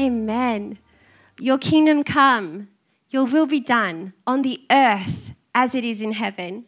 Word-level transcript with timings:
Amen. 0.00 0.78
Your 1.40 1.58
kingdom 1.58 2.04
come, 2.04 2.68
your 3.10 3.24
will 3.24 3.46
be 3.46 3.60
done 3.60 4.12
on 4.26 4.42
the 4.42 4.60
earth 4.70 5.34
as 5.54 5.74
it 5.74 5.84
is 5.84 6.02
in 6.02 6.12
heaven. 6.12 6.64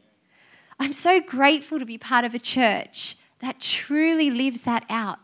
I'm 0.79 0.93
so 0.93 1.21
grateful 1.21 1.79
to 1.79 1.85
be 1.85 1.98
part 1.98 2.24
of 2.24 2.35
a 2.35 2.38
church 2.38 3.16
that 3.40 3.61
truly 3.61 4.30
lives 4.30 4.62
that 4.62 4.85
out. 4.88 5.19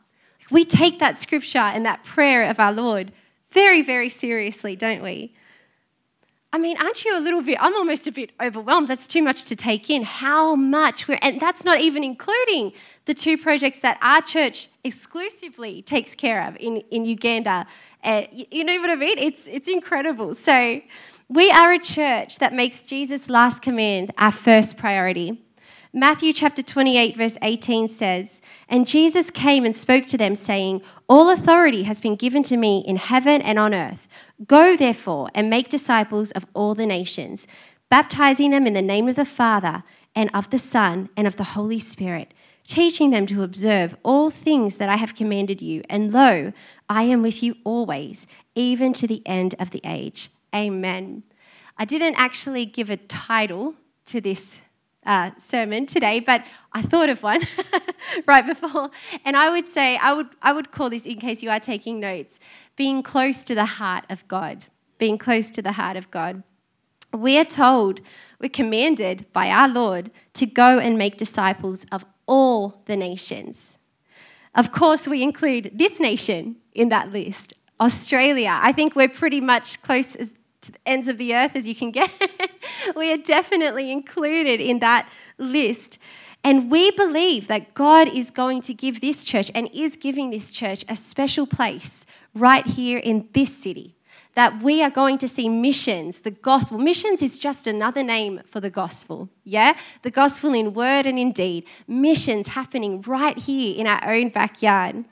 We 0.50 0.64
take 0.64 0.98
that 1.00 1.19
scripture 1.19 1.58
and 1.58 1.84
that 1.84 2.04
prayer 2.04 2.48
of 2.48 2.61
our 2.61 2.72
Lord 2.72 3.12
very, 3.51 3.83
very 3.83 4.09
seriously, 4.09 4.77
don't 4.77 5.03
we? 5.03 5.35
I 6.53 6.58
mean, 6.58 6.76
aren't 6.78 7.04
you 7.04 7.19
a 7.19 7.21
little 7.21 7.42
bit? 7.42 7.58
I'm 7.60 7.74
almost 7.74 8.06
a 8.06 8.13
bit 8.13 8.31
overwhelmed. 8.40 8.88
That's 8.88 9.06
too 9.06 9.22
much 9.22 9.45
to 9.45 9.56
take 9.56 9.90
in. 9.90 10.04
How 10.04 10.54
much 10.54 11.06
we're, 11.08 11.19
and 11.21 11.40
that's 11.40 11.65
not 11.65 11.81
even 11.81 12.03
including 12.03 12.72
the 13.04 13.15
two 13.15 13.37
projects 13.37 13.81
that 13.81 13.99
our 14.01 14.22
church 14.22 14.69
exclusively 14.85 15.82
takes 15.82 16.14
care 16.14 16.46
of 16.46 16.56
in, 16.59 16.78
in 16.91 17.05
Uganda. 17.05 17.66
Uh, 18.02 18.23
you, 18.32 18.46
you 18.51 18.64
know 18.64 18.80
what 18.80 18.91
I 18.91 18.95
mean? 18.96 19.19
It's, 19.19 19.46
it's 19.46 19.69
incredible. 19.69 20.34
So, 20.34 20.80
we 21.28 21.50
are 21.50 21.72
a 21.72 21.78
church 21.80 22.38
that 22.38 22.55
makes 22.55 22.84
Jesus' 22.84 23.28
last 23.28 23.60
command 23.60 24.12
our 24.16 24.30
first 24.30 24.77
priority. 24.77 25.45
Matthew 25.98 26.34
chapter 26.34 26.60
28, 26.62 27.16
verse 27.16 27.38
18 27.41 27.88
says, 27.88 28.42
And 28.68 28.86
Jesus 28.86 29.30
came 29.30 29.64
and 29.64 29.74
spoke 29.74 30.05
to 30.09 30.19
them, 30.19 30.34
saying, 30.34 30.82
All 31.09 31.30
authority 31.30 31.84
has 31.84 32.02
been 32.02 32.16
given 32.16 32.42
to 32.42 32.59
me 32.59 32.84
in 32.86 32.96
heaven 32.96 33.41
and 33.41 33.59
on 33.59 33.72
earth. 33.72 34.06
Go, 34.46 34.77
therefore, 34.77 35.30
and 35.34 35.48
make 35.48 35.70
disciples 35.70 36.32
of 36.32 36.45
all 36.52 36.74
the 36.74 36.84
nations, 36.84 37.46
baptizing 37.88 38.50
them 38.50 38.66
in 38.66 38.74
the 38.74 38.82
name 38.82 39.09
of 39.09 39.16
the 39.16 39.24
Father, 39.24 39.84
and 40.14 40.28
of 40.34 40.50
the 40.50 40.59
Son, 40.59 41.09
and 41.16 41.27
of 41.27 41.38
the 41.38 41.45
Holy 41.45 41.78
Spirit, 41.78 42.34
teaching 42.66 43.08
them 43.08 43.24
to 43.24 43.42
observe 43.42 43.97
all 44.02 44.28
things 44.28 44.77
that 44.77 44.91
I 44.91 44.97
have 44.97 45.14
commanded 45.14 45.62
you. 45.62 45.83
And 45.88 46.12
lo, 46.12 46.52
I 46.91 47.05
am 47.05 47.22
with 47.22 47.42
you 47.42 47.56
always, 47.64 48.27
even 48.55 48.92
to 48.92 49.06
the 49.06 49.22
end 49.24 49.55
of 49.58 49.70
the 49.70 49.80
age. 49.83 50.28
Amen. 50.55 51.22
I 51.78 51.86
didn't 51.86 52.17
actually 52.17 52.67
give 52.67 52.91
a 52.91 52.98
title 52.98 53.77
to 54.05 54.20
this 54.20 54.61
uh, 55.06 55.30
sermon 55.38 55.86
today, 55.86 56.20
but 56.20 56.44
I 56.72 56.82
thought 56.82 57.08
of 57.08 57.22
one 57.22 57.40
right 58.26 58.46
before, 58.46 58.90
and 59.24 59.36
I 59.36 59.50
would 59.50 59.68
say 59.68 59.96
I 59.96 60.12
would 60.12 60.28
I 60.42 60.52
would 60.52 60.72
call 60.72 60.90
this, 60.90 61.06
in 61.06 61.18
case 61.18 61.42
you 61.42 61.50
are 61.50 61.60
taking 61.60 62.00
notes, 62.00 62.38
being 62.76 63.02
close 63.02 63.44
to 63.44 63.54
the 63.54 63.64
heart 63.64 64.04
of 64.10 64.27
God. 64.28 64.66
Being 64.98 65.18
close 65.18 65.50
to 65.50 65.62
the 65.62 65.72
heart 65.72 65.96
of 65.96 66.10
God. 66.10 66.42
We 67.12 67.38
are 67.38 67.44
told, 67.44 68.00
we're 68.40 68.48
commanded 68.48 69.27
by 69.32 69.50
our 69.50 69.68
Lord 69.68 70.10
to 70.34 70.46
go 70.46 70.78
and 70.78 70.98
make 70.98 71.16
disciples 71.16 71.86
of 71.92 72.04
all 72.27 72.82
the 72.86 72.96
nations. 72.96 73.78
Of 74.54 74.72
course, 74.72 75.06
we 75.06 75.22
include 75.22 75.70
this 75.74 76.00
nation 76.00 76.56
in 76.74 76.88
that 76.88 77.12
list, 77.12 77.52
Australia. 77.78 78.58
I 78.62 78.72
think 78.72 78.96
we're 78.96 79.08
pretty 79.08 79.40
much 79.40 79.82
close 79.82 80.16
as 80.16 80.34
to 80.67 80.72
the 80.72 80.78
ends 80.86 81.09
of 81.09 81.19
the 81.19 81.34
earth 81.34 81.53
as 81.55 81.67
you 81.67 81.75
can 81.75 81.91
get. 81.91 82.11
we 82.97 83.12
are 83.12 83.17
definitely 83.17 83.91
included 83.91 84.61
in 84.61 84.81
that 84.81 85.08
list. 85.39 85.98
And 86.45 86.70
we 86.70 86.92
believe 86.92 87.48
that 87.48 87.75
God 87.75 88.06
is 88.06 88.31
going 88.31 88.61
to 88.62 88.75
give 88.75 89.00
this 89.00 89.25
church 89.25 89.50
and 89.53 89.69
is 89.75 89.97
giving 89.97 90.31
this 90.31 90.53
church 90.53 90.84
a 90.89 90.95
special 90.95 91.45
place 91.45 92.06
right 92.34 92.64
here 92.64 92.98
in 92.98 93.28
this 93.33 93.56
city. 93.56 93.97
That 94.34 94.62
we 94.62 94.83
are 94.83 94.91
going 94.91 95.19
to 95.19 95.28
see 95.28 95.48
missions, 95.48 96.20
the 96.20 96.31
gospel. 96.31 96.78
Missions 96.78 97.20
is 97.20 97.39
just 97.39 97.67
another 97.67 98.03
name 98.03 98.42
for 98.47 98.61
the 98.61 98.70
gospel, 98.70 99.30
yeah? 99.45 99.77
The 100.03 100.11
gospel 100.11 100.55
in 100.55 100.73
word 100.75 101.06
and 101.06 101.19
in 101.19 101.33
deed. 101.33 101.64
Missions 101.89 102.48
happening 102.48 103.01
right 103.01 103.36
here 103.36 103.75
in 103.77 103.86
our 103.86 104.12
own 104.12 104.28
backyard. 104.28 105.05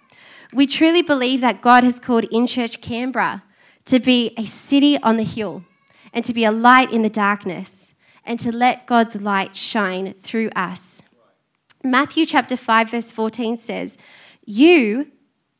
We 0.53 0.69
truly 0.69 1.03
believe 1.03 1.41
that 1.41 1.63
God 1.63 1.83
has 1.83 1.99
called 1.99 2.25
In 2.31 2.47
Church 2.47 2.81
Canberra 2.81 3.43
to 3.87 4.01
be 4.01 4.33
a 4.37 4.45
city 4.45 4.99
on 5.03 5.17
the 5.17 5.25
hill 5.25 5.65
and 6.13 6.25
to 6.25 6.33
be 6.33 6.45
a 6.45 6.53
light 6.53 6.93
in 6.93 7.03
the 7.03 7.11
darkness 7.11 7.95
and 8.25 8.39
to 8.41 8.51
let 8.51 8.87
God's 8.87 9.21
light 9.21 9.57
shine 9.57 10.15
through 10.23 10.51
us. 10.57 11.03
Matthew 11.83 12.25
chapter 12.25 12.57
5 12.57 12.91
verse 12.91 13.13
14 13.13 13.57
says, 13.59 13.99
"You, 14.47 15.11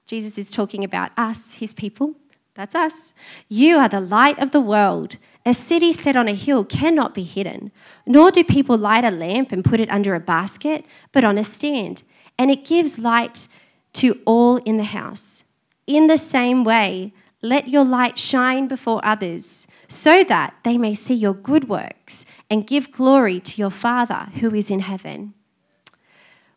Jesus 0.07 0.39
is 0.39 0.51
talking 0.51 0.85
about 0.85 1.11
us, 1.19 1.55
his 1.55 1.75
people, 1.75 2.15
that's 2.55 2.75
us. 2.75 3.13
You 3.49 3.79
are 3.79 3.89
the 3.89 4.01
light 4.01 4.39
of 4.39 4.53
the 4.53 4.61
world. 4.61 5.17
A 5.45 5.53
city 5.53 5.93
set 5.93 6.17
on 6.17 6.29
a 6.29 6.35
hill 6.35 6.65
cannot 6.65 7.13
be 7.13 7.25
hidden, 7.25 7.73
nor 8.07 8.31
do 8.31 8.45
people 8.45 8.79
light 8.79 9.05
a 9.05 9.11
lamp 9.11 9.51
and 9.51 9.65
put 9.65 9.81
it 9.81 9.91
under 9.91 10.15
a 10.15 10.21
basket, 10.21 10.85
but 11.13 11.25
on 11.25 11.37
a 11.37 11.45
stand, 11.45 12.03
and 12.39 12.51
it 12.51 12.65
gives 12.65 12.99
light 12.99 13.49
to 13.95 14.21
all 14.25 14.57
in 14.59 14.77
the 14.77 14.85
house. 14.85 15.45
In 15.87 16.07
the 16.07 16.17
same 16.17 16.65
way, 16.65 17.13
let 17.45 17.69
your 17.69 17.85
light 17.85 18.19
shine 18.19 18.67
before 18.67 19.05
others, 19.05 19.67
so 19.87 20.25
that 20.25 20.55
they 20.65 20.79
may 20.79 20.95
see 20.95 21.15
your 21.15 21.35
good 21.35 21.69
works 21.69 22.25
and 22.49 22.67
give 22.67 22.91
glory 22.91 23.39
to 23.39 23.61
your 23.61 23.71
Father 23.71 24.29
who 24.41 24.55
is 24.55 24.71
in 24.71 24.81
heaven. 24.81 25.35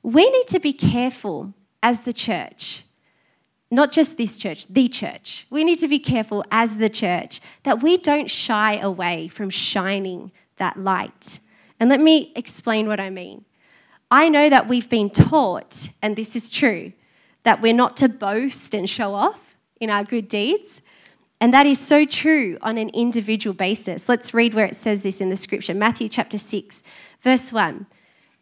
We 0.02 0.30
need 0.30 0.48
to 0.48 0.60
be 0.60 0.72
careful 0.72 1.54
as 1.84 2.02
the 2.02 2.14
church, 2.14 2.84
not 3.70 3.92
just 3.92 4.16
this 4.18 4.40
church, 4.40 4.66
the 4.68 4.88
church. 4.88 5.46
We 5.50 5.66
need 5.66 5.80
to 5.80 5.90
be 5.90 6.00
careful 6.00 6.46
as 6.50 6.78
the 6.78 6.90
church 6.90 7.42
that 7.64 7.84
we 7.84 7.98
don't 7.98 8.32
shy 8.32 8.78
away 8.78 9.28
from 9.28 9.50
shining 9.50 10.32
that 10.56 10.78
light. 10.78 11.40
And 11.82 11.90
let 11.90 12.00
me 12.00 12.32
explain 12.34 12.88
what 12.88 13.02
I 13.02 13.10
mean. 13.10 13.44
I 14.10 14.30
know 14.30 14.50
that 14.50 14.70
we've 14.70 14.90
been 14.90 15.10
taught, 15.10 15.90
and 16.02 16.16
this 16.16 16.34
is 16.34 16.50
true, 16.50 16.94
that 17.44 17.62
we're 17.62 17.74
not 17.74 17.98
to 17.98 18.08
boast 18.08 18.74
and 18.74 18.90
show 18.90 19.14
off 19.14 19.47
in 19.80 19.90
our 19.90 20.04
good 20.04 20.28
deeds. 20.28 20.82
And 21.40 21.54
that 21.54 21.66
is 21.66 21.80
so 21.80 22.06
true 22.06 22.58
on 22.62 22.78
an 22.78 22.90
individual 22.90 23.54
basis. 23.54 24.10
Let's 24.10 24.34
read 24.34 24.54
where 24.54 24.66
it 24.66 24.76
says 24.76 25.04
this 25.04 25.22
in 25.22 25.30
the 25.30 25.38
scripture 25.38 25.74
Matthew 25.74 26.10
chapter 26.10 26.38
6, 26.38 26.84
verse 27.22 27.54
1. 27.54 27.86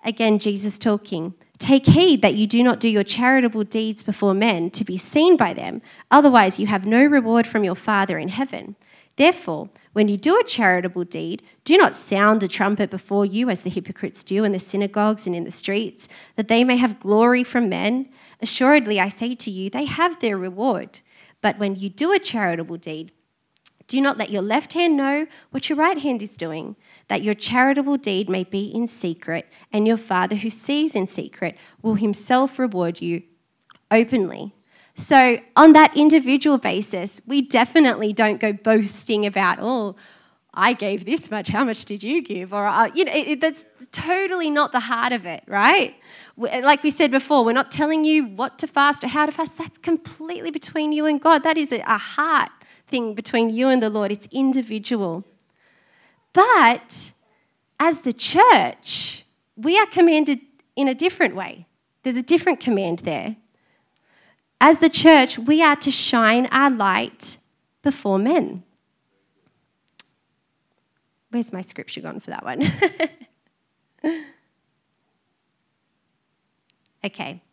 Again, 0.03 0.39
Jesus 0.39 0.79
talking. 0.79 1.33
Take 1.57 1.87
heed 1.87 2.21
that 2.21 2.35
you 2.35 2.47
do 2.47 2.63
not 2.63 2.79
do 2.79 2.89
your 2.89 3.03
charitable 3.03 3.63
deeds 3.63 4.03
before 4.03 4.33
men 4.33 4.69
to 4.71 4.83
be 4.83 4.97
seen 4.97 5.37
by 5.37 5.53
them, 5.53 5.81
otherwise, 6.11 6.59
you 6.59 6.67
have 6.67 6.85
no 6.85 7.03
reward 7.05 7.47
from 7.47 7.63
your 7.63 7.75
Father 7.75 8.17
in 8.17 8.27
heaven. 8.27 8.75
Therefore, 9.15 9.69
when 9.93 10.09
you 10.09 10.17
do 10.17 10.37
a 10.37 10.43
charitable 10.43 11.05
deed, 11.05 11.41
do 11.63 11.77
not 11.77 11.95
sound 11.95 12.43
a 12.43 12.49
trumpet 12.49 12.89
before 12.89 13.25
you 13.25 13.49
as 13.49 13.61
the 13.61 13.69
hypocrites 13.69 14.23
do 14.25 14.43
in 14.43 14.51
the 14.51 14.59
synagogues 14.59 15.25
and 15.25 15.33
in 15.33 15.45
the 15.45 15.51
streets, 15.51 16.09
that 16.35 16.49
they 16.49 16.65
may 16.65 16.75
have 16.75 16.99
glory 16.99 17.43
from 17.43 17.69
men. 17.69 18.09
Assuredly, 18.41 18.99
I 18.99 19.07
say 19.07 19.33
to 19.35 19.49
you, 19.49 19.69
they 19.69 19.85
have 19.85 20.19
their 20.19 20.37
reward. 20.37 20.99
But 21.45 21.59
when 21.59 21.75
you 21.75 21.89
do 21.89 22.11
a 22.11 22.17
charitable 22.17 22.77
deed, 22.77 23.11
do 23.85 24.01
not 24.01 24.17
let 24.17 24.31
your 24.31 24.41
left 24.41 24.73
hand 24.73 24.97
know 24.97 25.27
what 25.51 25.69
your 25.69 25.77
right 25.77 25.99
hand 25.99 26.23
is 26.23 26.35
doing, 26.37 26.75
that 27.07 27.21
your 27.21 27.35
charitable 27.35 27.97
deed 27.97 28.27
may 28.27 28.43
be 28.43 28.65
in 28.65 28.87
secret, 28.87 29.47
and 29.71 29.85
your 29.85 29.97
Father 29.97 30.37
who 30.37 30.49
sees 30.49 30.95
in 30.95 31.05
secret 31.05 31.55
will 31.83 31.93
himself 31.93 32.57
reward 32.57 32.99
you 32.99 33.21
openly. 33.91 34.55
So, 34.95 35.37
on 35.55 35.73
that 35.73 35.95
individual 35.95 36.57
basis, 36.57 37.21
we 37.27 37.43
definitely 37.43 38.11
don't 38.11 38.39
go 38.41 38.51
boasting 38.51 39.23
about, 39.23 39.59
oh, 39.61 39.95
I 40.55 40.73
gave 40.73 41.05
this 41.05 41.29
much, 41.29 41.49
how 41.49 41.63
much 41.63 41.85
did 41.85 42.03
you 42.03 42.21
give? 42.21 42.53
Or, 42.53 42.65
uh, 42.65 42.89
you 42.93 43.05
know, 43.05 43.11
it, 43.11 43.27
it, 43.27 43.41
that's 43.41 43.63
totally 43.91 44.49
not 44.49 44.71
the 44.71 44.79
heart 44.79 45.11
of 45.11 45.25
it, 45.25 45.43
right? 45.47 45.95
Like 46.37 46.81
we 46.83 46.91
said 46.91 47.11
before, 47.11 47.43
we're 47.43 47.53
not 47.53 47.71
telling 47.71 48.05
you 48.05 48.25
what 48.25 48.57
to 48.59 48.67
fast 48.67 49.03
or 49.03 49.07
how 49.07 49.25
to 49.25 49.31
fast. 49.31 49.57
That's 49.57 49.77
completely 49.77 50.51
between 50.51 50.91
you 50.91 51.05
and 51.05 51.21
God. 51.21 51.43
That 51.43 51.57
is 51.57 51.71
a 51.71 51.97
heart 51.97 52.51
thing 52.87 53.15
between 53.15 53.49
you 53.49 53.67
and 53.67 53.81
the 53.81 53.89
Lord, 53.89 54.11
it's 54.11 54.27
individual. 54.31 55.25
But 56.33 57.11
as 57.79 58.01
the 58.01 58.13
church, 58.13 59.25
we 59.55 59.77
are 59.77 59.87
commanded 59.87 60.39
in 60.75 60.87
a 60.87 60.93
different 60.93 61.35
way. 61.35 61.65
There's 62.03 62.17
a 62.17 62.23
different 62.23 62.59
command 62.59 62.99
there. 62.99 63.37
As 64.61 64.79
the 64.79 64.89
church, 64.89 65.37
we 65.37 65.61
are 65.61 65.75
to 65.77 65.91
shine 65.91 66.45
our 66.47 66.69
light 66.69 67.37
before 67.81 68.19
men. 68.19 68.63
Where's 71.35 71.51
my 71.51 71.59
scripture 71.59 71.99
gone 71.99 72.21
for 72.21 72.29
that 72.31 72.45
one? 72.45 72.63
Okay. 77.03 77.43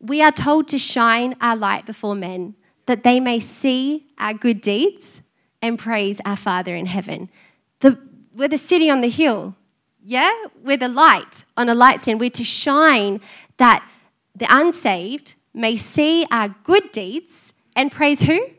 We 0.00 0.22
are 0.22 0.30
told 0.30 0.68
to 0.68 0.78
shine 0.78 1.34
our 1.40 1.56
light 1.56 1.86
before 1.86 2.14
men 2.14 2.54
that 2.86 3.02
they 3.02 3.18
may 3.18 3.40
see 3.40 4.06
our 4.16 4.32
good 4.32 4.60
deeds 4.60 5.22
and 5.60 5.76
praise 5.76 6.20
our 6.24 6.36
Father 6.36 6.76
in 6.76 6.86
heaven. 6.86 7.28
The, 7.80 8.00
we're 8.32 8.46
the 8.46 8.56
city 8.56 8.88
on 8.88 9.00
the 9.00 9.08
hill, 9.08 9.56
yeah? 10.04 10.32
We're 10.62 10.76
the 10.76 10.86
light 10.86 11.44
on 11.56 11.68
a 11.68 11.74
light 11.74 12.02
stand. 12.02 12.20
We're 12.20 12.30
to 12.30 12.44
shine 12.44 13.20
that 13.56 13.84
the 14.36 14.46
unsaved 14.48 15.34
may 15.52 15.74
see 15.74 16.24
our 16.30 16.54
good 16.62 16.92
deeds 16.92 17.54
and 17.74 17.90
praise 17.90 18.20
who? 18.20 18.50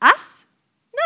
Us? 0.00 0.37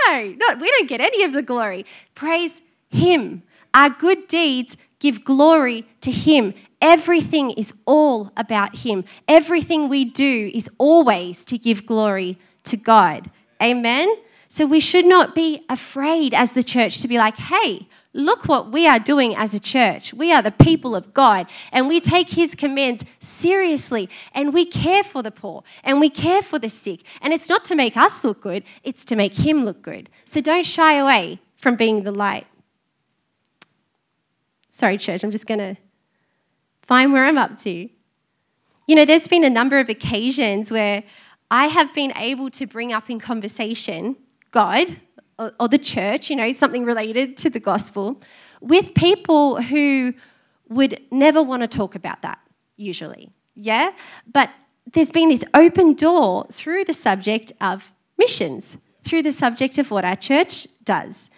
No, 0.07 0.35
not, 0.39 0.61
we 0.61 0.71
don't 0.71 0.89
get 0.89 1.01
any 1.01 1.25
of 1.25 1.33
the 1.33 1.43
glory. 1.43 1.85
Praise 2.15 2.63
Him. 2.91 3.43
Our 3.75 3.91
good 3.91 4.29
deeds 4.29 4.77
give 4.99 5.25
glory 5.25 5.87
to 6.01 6.11
Him. 6.11 6.55
Everything 6.81 7.51
is 7.53 7.75
all 7.87 8.33
about 8.37 8.79
Him. 8.79 9.05
Everything 9.29 9.89
we 9.89 10.05
do 10.05 10.51
is 10.53 10.69
always 10.79 11.45
to 11.47 11.59
give 11.59 11.87
glory 11.87 12.39
to 12.65 12.77
God. 12.77 13.31
Amen? 13.63 14.15
So 14.49 14.67
we 14.67 14.81
should 14.81 15.07
not 15.07 15.35
be 15.35 15.65
afraid 15.69 16.35
as 16.35 16.53
the 16.53 16.63
church 16.63 17.01
to 17.01 17.09
be 17.09 17.17
like, 17.17 17.37
hey, 17.39 17.89
look 18.15 18.47
what 18.47 18.71
we 18.71 18.87
are 18.87 18.99
doing 18.99 19.35
as 19.35 19.55
a 19.55 19.61
church. 19.61 20.13
We 20.13 20.33
are 20.33 20.43
the 20.43 20.51
people 20.51 20.95
of 20.95 21.15
God 21.15 21.47
and 21.71 21.89
we 21.89 22.01
take 22.01 22.31
his 22.31 22.55
commands 22.55 23.05
seriously 23.21 24.09
and 24.35 24.53
we 24.53 24.65
care 24.65 25.03
for 25.03 25.23
the 25.23 25.31
poor 25.31 25.63
and 25.83 26.01
we 26.01 26.11
care 26.11 26.43
for 26.43 26.59
the 26.59 26.69
sick. 26.69 27.03
And 27.21 27.33
it's 27.33 27.49
not 27.49 27.65
to 27.67 27.75
make 27.75 27.97
us 27.97 28.25
look 28.25 28.43
good, 28.43 28.65
it's 28.83 29.05
to 29.07 29.17
make 29.17 29.37
him 29.37 29.65
look 29.65 29.83
good. 29.83 30.11
So 30.25 30.41
don't 30.41 30.67
shy 30.67 30.95
away 30.95 31.41
from 31.57 31.77
being 31.77 32.03
the 32.03 32.13
light. 32.13 32.47
Sorry, 34.69 34.99
church, 34.99 35.23
I'm 35.23 35.31
just 35.31 35.47
going 35.47 35.61
to 35.61 35.77
find 36.83 37.13
where 37.13 37.27
I'm 37.27 37.39
up 37.39 37.59
to. 37.61 37.89
You 38.87 38.97
know, 38.97 39.05
there's 39.05 39.29
been 39.29 39.45
a 39.45 39.51
number 39.51 39.79
of 39.79 39.89
occasions 39.89 40.71
where 40.71 41.05
I 41.51 41.67
have 41.67 41.95
been 41.95 42.13
able 42.17 42.51
to 42.51 42.67
bring 42.67 42.93
up 42.93 43.09
in 43.11 43.21
conversation 43.21 44.17
God 44.51 45.01
or, 45.39 45.53
or 45.59 45.69
the 45.69 45.79
church, 45.79 46.31
you 46.31 46.37
know, 46.37 46.53
something 46.53 46.85
related 46.85 47.37
to 47.39 47.51
the 47.51 47.61
gospel, 47.61 48.21
with 48.61 48.95
people 48.95 49.61
who 49.61 50.15
would 50.69 51.01
never 51.11 51.43
want 51.43 51.63
to 51.63 51.69
talk 51.69 51.95
about 51.95 52.23
that, 52.23 52.39
usually. 52.77 53.31
Yeah? 53.55 53.93
But 54.31 54.51
there's 54.93 55.11
been 55.11 55.29
this 55.29 55.45
open 55.55 55.95
door 55.95 56.47
through 56.51 56.85
the 56.85 56.95
subject 56.95 57.53
of 57.61 57.93
missions, 58.19 58.77
through 59.03 59.23
the 59.23 59.33
subject 59.33 59.79
of 59.79 59.91
what 59.91 60.05
our 60.05 60.17
church 60.17 60.67
does. 60.85 61.31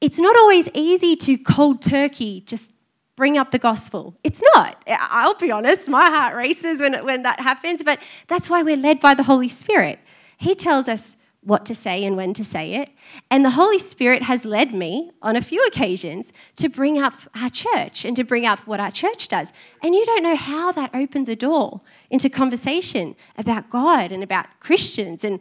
It's 0.00 0.18
not 0.18 0.36
always 0.36 0.68
easy 0.74 1.16
to 1.16 1.38
cold 1.38 1.82
turkey 1.82 2.42
just 2.46 2.70
bring 3.16 3.38
up 3.38 3.50
the 3.50 3.58
gospel. 3.58 4.14
It's 4.22 4.42
not. 4.54 4.82
I'll 4.86 5.34
be 5.34 5.50
honest, 5.50 5.88
my 5.88 6.10
heart 6.10 6.36
races 6.36 6.80
when, 6.80 7.04
when 7.04 7.22
that 7.22 7.40
happens, 7.40 7.82
but 7.82 7.98
that's 8.28 8.50
why 8.50 8.62
we're 8.62 8.76
led 8.76 9.00
by 9.00 9.14
the 9.14 9.22
Holy 9.22 9.48
Spirit. 9.48 9.98
He 10.36 10.54
tells 10.54 10.86
us 10.86 11.16
what 11.46 11.64
to 11.64 11.76
say 11.76 12.04
and 12.04 12.16
when 12.16 12.34
to 12.34 12.42
say 12.42 12.74
it. 12.74 12.90
And 13.30 13.44
the 13.44 13.50
Holy 13.50 13.78
Spirit 13.78 14.24
has 14.24 14.44
led 14.44 14.74
me 14.74 15.12
on 15.22 15.36
a 15.36 15.40
few 15.40 15.64
occasions 15.64 16.32
to 16.56 16.68
bring 16.68 16.98
up 16.98 17.14
our 17.36 17.48
church 17.48 18.04
and 18.04 18.16
to 18.16 18.24
bring 18.24 18.44
up 18.44 18.66
what 18.66 18.80
our 18.80 18.90
church 18.90 19.28
does. 19.28 19.52
And 19.80 19.94
you 19.94 20.04
don't 20.04 20.24
know 20.24 20.34
how 20.34 20.72
that 20.72 20.90
opens 20.92 21.28
a 21.28 21.36
door 21.36 21.82
into 22.10 22.28
conversation 22.28 23.14
about 23.38 23.70
God 23.70 24.10
and 24.10 24.24
about 24.24 24.46
Christians 24.58 25.22
and 25.22 25.38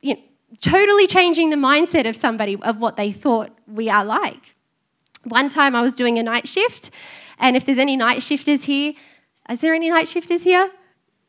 you 0.00 0.14
know, 0.14 0.20
totally 0.62 1.06
changing 1.06 1.50
the 1.50 1.56
mindset 1.56 2.08
of 2.08 2.16
somebody 2.16 2.56
of 2.62 2.78
what 2.78 2.96
they 2.96 3.12
thought 3.12 3.50
we 3.66 3.90
are 3.90 4.04
like. 4.04 4.54
One 5.24 5.50
time 5.50 5.76
I 5.76 5.82
was 5.82 5.94
doing 5.94 6.18
a 6.18 6.22
night 6.22 6.48
shift, 6.48 6.90
and 7.38 7.54
if 7.54 7.66
there's 7.66 7.78
any 7.78 7.96
night 7.98 8.22
shifters 8.22 8.64
here, 8.64 8.94
is 9.50 9.60
there 9.60 9.74
any 9.74 9.90
night 9.90 10.08
shifters 10.08 10.42
here? 10.42 10.70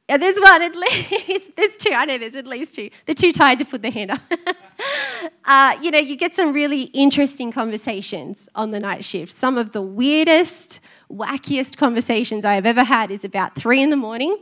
Yeah, 0.10 0.18
there's 0.18 0.38
one 0.40 0.62
at 0.62 0.76
least. 0.76 1.50
there's 1.58 1.76
two. 1.78 1.92
I 1.92 2.06
know 2.06 2.18
there's 2.18 2.36
at 2.36 2.46
least 2.46 2.76
two. 2.76 2.90
They're 3.06 3.16
too 3.16 3.32
tired 3.32 3.60
to 3.60 3.66
put 3.66 3.82
their 3.82 3.92
hand 3.92 4.12
up. 4.12 4.22
uh, 5.46 5.78
you 5.82 5.90
know, 5.90 5.98
you 5.98 6.16
get 6.16 6.36
some 6.36 6.54
really 6.54 6.84
interesting 6.84 7.52
conversations 7.52 8.48
on 8.54 8.70
the 8.70 8.80
night 8.80 9.04
shift. 9.04 9.32
Some 9.32 9.58
of 9.58 9.72
the 9.72 9.82
weirdest, 9.82 10.80
wackiest 11.12 11.78
conversations 11.78 12.46
I 12.46 12.54
have 12.54 12.68
ever 12.68 12.84
had 12.84 13.10
is 13.10 13.26
about 13.26 13.56
three 13.56 13.82
in 13.82 13.90
the 13.90 13.98
morning, 13.98 14.38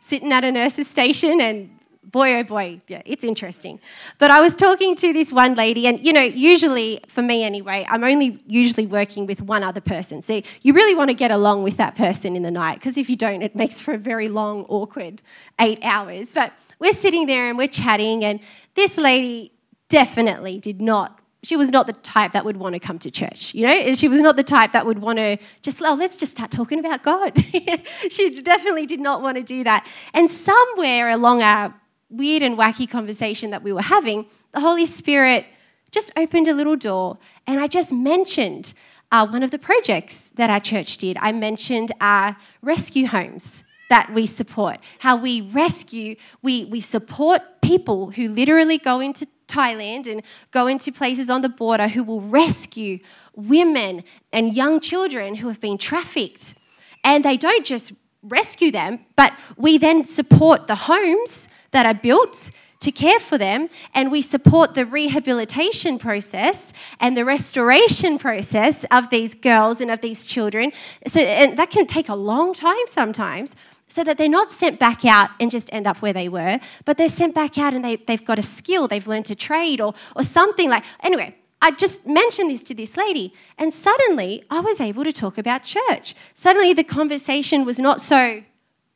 sitting 0.00 0.32
at 0.32 0.42
a 0.42 0.50
nurse's 0.50 0.88
station 0.88 1.40
and 1.40 1.70
boy, 2.04 2.36
oh 2.36 2.44
boy, 2.44 2.80
yeah, 2.88 3.02
it's 3.04 3.24
interesting. 3.24 3.80
But 4.18 4.30
I 4.30 4.40
was 4.40 4.56
talking 4.56 4.96
to 4.96 5.12
this 5.12 5.32
one 5.32 5.54
lady, 5.54 5.86
and 5.86 6.04
you 6.04 6.12
know, 6.12 6.22
usually 6.22 7.00
for 7.08 7.22
me 7.22 7.44
anyway, 7.44 7.86
I'm 7.88 8.04
only 8.04 8.42
usually 8.46 8.86
working 8.86 9.26
with 9.26 9.42
one 9.42 9.62
other 9.62 9.80
person. 9.80 10.22
So 10.22 10.42
you 10.62 10.72
really 10.72 10.94
want 10.94 11.10
to 11.10 11.14
get 11.14 11.30
along 11.30 11.62
with 11.62 11.76
that 11.76 11.94
person 11.94 12.36
in 12.36 12.42
the 12.42 12.50
night, 12.50 12.74
because 12.74 12.96
if 12.96 13.08
you 13.10 13.16
don't, 13.16 13.42
it 13.42 13.54
makes 13.54 13.80
for 13.80 13.94
a 13.94 13.98
very 13.98 14.28
long, 14.28 14.64
awkward 14.68 15.22
eight 15.58 15.78
hours. 15.82 16.32
But 16.32 16.52
we're 16.78 16.92
sitting 16.92 17.26
there 17.26 17.48
and 17.48 17.58
we're 17.58 17.68
chatting, 17.68 18.24
and 18.24 18.40
this 18.74 18.96
lady 18.96 19.52
definitely 19.88 20.58
did 20.58 20.80
not. 20.80 21.18
She 21.42 21.56
was 21.56 21.70
not 21.70 21.86
the 21.86 21.94
type 21.94 22.32
that 22.32 22.44
would 22.44 22.58
want 22.58 22.74
to 22.74 22.78
come 22.78 22.98
to 22.98 23.10
church, 23.10 23.54
you 23.54 23.66
know? 23.66 23.72
And 23.72 23.98
she 23.98 24.08
was 24.08 24.20
not 24.20 24.36
the 24.36 24.42
type 24.42 24.72
that 24.72 24.84
would 24.84 24.98
want 24.98 25.18
to 25.18 25.38
just, 25.62 25.80
oh, 25.80 25.94
let's 25.94 26.18
just 26.18 26.32
start 26.32 26.50
talking 26.50 26.78
about 26.78 27.02
God. 27.02 27.32
she 28.10 28.42
definitely 28.42 28.84
did 28.84 29.00
not 29.00 29.22
want 29.22 29.38
to 29.38 29.42
do 29.42 29.64
that. 29.64 29.88
And 30.12 30.30
somewhere 30.30 31.08
along 31.08 31.40
our 31.40 31.74
weird 32.10 32.42
and 32.42 32.58
wacky 32.58 32.90
conversation 32.90 33.50
that 33.50 33.62
we 33.62 33.72
were 33.72 33.82
having, 33.82 34.26
the 34.52 34.60
Holy 34.60 34.86
Spirit 34.86 35.46
just 35.90 36.10
opened 36.16 36.48
a 36.48 36.54
little 36.54 36.76
door, 36.76 37.18
and 37.46 37.60
I 37.60 37.66
just 37.66 37.92
mentioned 37.92 38.74
uh, 39.12 39.26
one 39.26 39.42
of 39.42 39.50
the 39.50 39.58
projects 39.58 40.28
that 40.30 40.50
our 40.50 40.60
church 40.60 40.98
did. 40.98 41.16
I 41.20 41.32
mentioned 41.32 41.92
our 42.00 42.36
rescue 42.62 43.06
homes 43.06 43.64
that 43.88 44.12
we 44.12 44.24
support, 44.24 44.78
how 45.00 45.16
we 45.16 45.40
rescue, 45.40 46.14
we, 46.42 46.64
we 46.66 46.78
support 46.78 47.42
people 47.60 48.12
who 48.12 48.28
literally 48.28 48.78
go 48.78 49.00
into 49.00 49.26
Thailand 49.48 50.06
and 50.06 50.22
go 50.52 50.68
into 50.68 50.92
places 50.92 51.28
on 51.28 51.42
the 51.42 51.48
border 51.48 51.88
who 51.88 52.04
will 52.04 52.20
rescue 52.20 53.00
women 53.34 54.04
and 54.32 54.54
young 54.54 54.78
children 54.78 55.34
who 55.34 55.48
have 55.48 55.60
been 55.60 55.76
trafficked. 55.76 56.54
And 57.02 57.24
they 57.24 57.36
don't 57.36 57.66
just 57.66 57.92
rescue 58.22 58.70
them, 58.70 59.00
but 59.16 59.32
we 59.56 59.78
then 59.78 60.04
support 60.04 60.66
the 60.66 60.74
homes 60.74 61.48
that 61.70 61.86
are 61.86 61.94
built 61.94 62.50
to 62.80 62.90
care 62.90 63.20
for 63.20 63.36
them, 63.36 63.68
and 63.92 64.10
we 64.10 64.22
support 64.22 64.74
the 64.74 64.86
rehabilitation 64.86 65.98
process 65.98 66.72
and 66.98 67.14
the 67.14 67.24
restoration 67.24 68.16
process 68.16 68.84
of 68.90 69.10
these 69.10 69.34
girls 69.34 69.82
and 69.82 69.90
of 69.90 70.00
these 70.00 70.24
children. 70.24 70.72
So, 71.06 71.20
and 71.20 71.58
that 71.58 71.70
can 71.70 71.86
take 71.86 72.08
a 72.08 72.14
long 72.14 72.54
time 72.54 72.86
sometimes, 72.86 73.54
so 73.86 74.04
that 74.04 74.16
they're 74.16 74.28
not 74.28 74.50
sent 74.50 74.78
back 74.78 75.04
out 75.04 75.30
and 75.40 75.50
just 75.50 75.68
end 75.72 75.86
up 75.86 76.00
where 76.00 76.12
they 76.12 76.28
were, 76.28 76.60
but 76.84 76.96
they're 76.96 77.08
sent 77.08 77.34
back 77.34 77.58
out 77.58 77.74
and 77.74 77.84
they, 77.84 77.96
they've 77.96 78.24
got 78.24 78.38
a 78.38 78.42
skill, 78.42 78.88
they've 78.88 79.06
learned 79.06 79.30
a 79.30 79.34
trade 79.34 79.80
or, 79.80 79.94
or 80.16 80.22
something 80.22 80.70
like. 80.70 80.84
Anyway, 81.02 81.36
I 81.62 81.72
just 81.72 82.06
mentioned 82.06 82.50
this 82.50 82.62
to 82.64 82.74
this 82.74 82.96
lady, 82.96 83.34
and 83.58 83.72
suddenly 83.72 84.44
I 84.50 84.60
was 84.60 84.80
able 84.80 85.04
to 85.04 85.12
talk 85.12 85.36
about 85.36 85.62
church. 85.62 86.14
Suddenly 86.32 86.72
the 86.72 86.84
conversation 86.84 87.64
was 87.64 87.78
not 87.78 88.00
so 88.00 88.42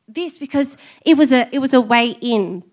this 0.07 0.37
because 0.37 0.77
it 1.05 1.17
was 1.17 1.31
a, 1.31 1.47
it 1.53 1.59
was 1.59 1.73
a 1.73 1.81
way 1.81 2.17
in. 2.21 2.63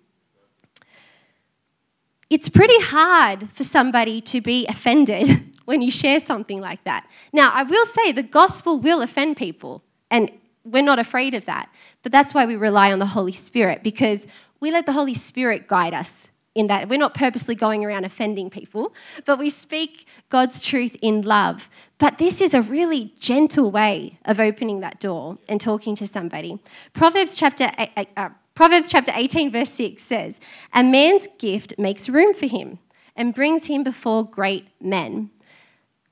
It's 2.31 2.49
pretty 2.49 2.81
hard 2.81 3.51
for 3.51 3.65
somebody 3.65 4.23
to 4.23 4.41
be 4.41 4.67
offended 4.67 5.53
when 5.67 5.83
you 5.83 5.91
share 5.91 6.21
something 6.21 6.61
like 6.61 6.83
that. 6.85 7.07
Now, 7.33 7.51
I 7.53 7.63
will 7.63 7.85
say 7.85 8.13
the 8.13 8.23
gospel 8.23 8.79
will 8.79 9.03
offend 9.03 9.37
people, 9.37 9.83
and 10.11 10.31
we're 10.65 10.83
not 10.83 10.99
afraid 10.99 11.35
of 11.35 11.45
that. 11.45 11.69
But 12.03 12.13
that's 12.13 12.33
why 12.33 12.47
we 12.47 12.57
rely 12.57 12.93
on 12.93 12.99
the 12.99 13.07
Holy 13.07 13.33
Spirit 13.33 13.83
because 13.83 14.27
we 14.61 14.71
let 14.71 14.87
the 14.87 14.93
Holy 14.93 15.15
Spirit 15.15 15.69
guide 15.69 15.93
us 15.93 16.29
in 16.55 16.67
that. 16.67 16.89
We're 16.89 16.99
not 16.99 17.15
purposely 17.15 17.55
going 17.55 17.85
around 17.85 18.05
offending 18.05 18.51
people, 18.51 18.95
but 19.25 19.39
we 19.39 19.51
speak 19.51 20.07
God's 20.29 20.63
truth 20.63 20.97
in 21.01 21.23
love. 21.23 21.71
But 21.99 22.19
this 22.19 22.41
is 22.41 22.55
a 22.55 22.63
really 22.63 23.15
gentle 23.19 23.71
way 23.71 24.19
of 24.25 24.39
opening 24.39 24.81
that 24.81 25.01
door 25.01 25.39
and 25.49 25.61
talking 25.61 25.95
to 25.97 26.07
somebody. 26.07 26.59
Proverbs 26.93 27.37
chapter, 27.37 27.71
uh, 28.17 28.31
Proverbs 28.55 28.91
chapter 28.91 29.13
18, 29.15 29.51
verse 29.51 29.71
6 29.71 30.03
says, 30.03 30.41
A 30.75 30.83
man's 30.83 31.27
gift 31.39 31.75
makes 31.79 32.09
room 32.09 32.35
for 32.35 32.47
him 32.47 32.79
and 33.17 33.35
brings 33.35 33.67
him 33.67 33.83
before 33.83 34.25
great 34.25 34.69
men. 34.81 35.31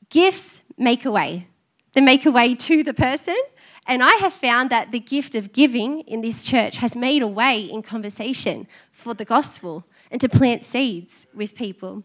Gifts 0.08 0.60
make 0.78 1.04
a 1.04 1.10
way, 1.10 1.48
they 1.92 2.00
make 2.00 2.24
a 2.24 2.30
way 2.30 2.54
to 2.54 2.82
the 2.82 2.94
person. 2.94 3.36
And 3.86 4.04
I 4.04 4.12
have 4.16 4.32
found 4.32 4.70
that 4.70 4.92
the 4.92 5.00
gift 5.00 5.34
of 5.34 5.52
giving 5.52 6.00
in 6.02 6.20
this 6.20 6.44
church 6.44 6.76
has 6.76 6.94
made 6.94 7.22
a 7.22 7.26
way 7.26 7.62
in 7.62 7.82
conversation 7.82 8.68
for 8.92 9.14
the 9.14 9.24
gospel 9.24 9.84
and 10.10 10.20
to 10.20 10.28
plant 10.28 10.64
seeds 10.64 11.26
with 11.34 11.54
people. 11.54 12.02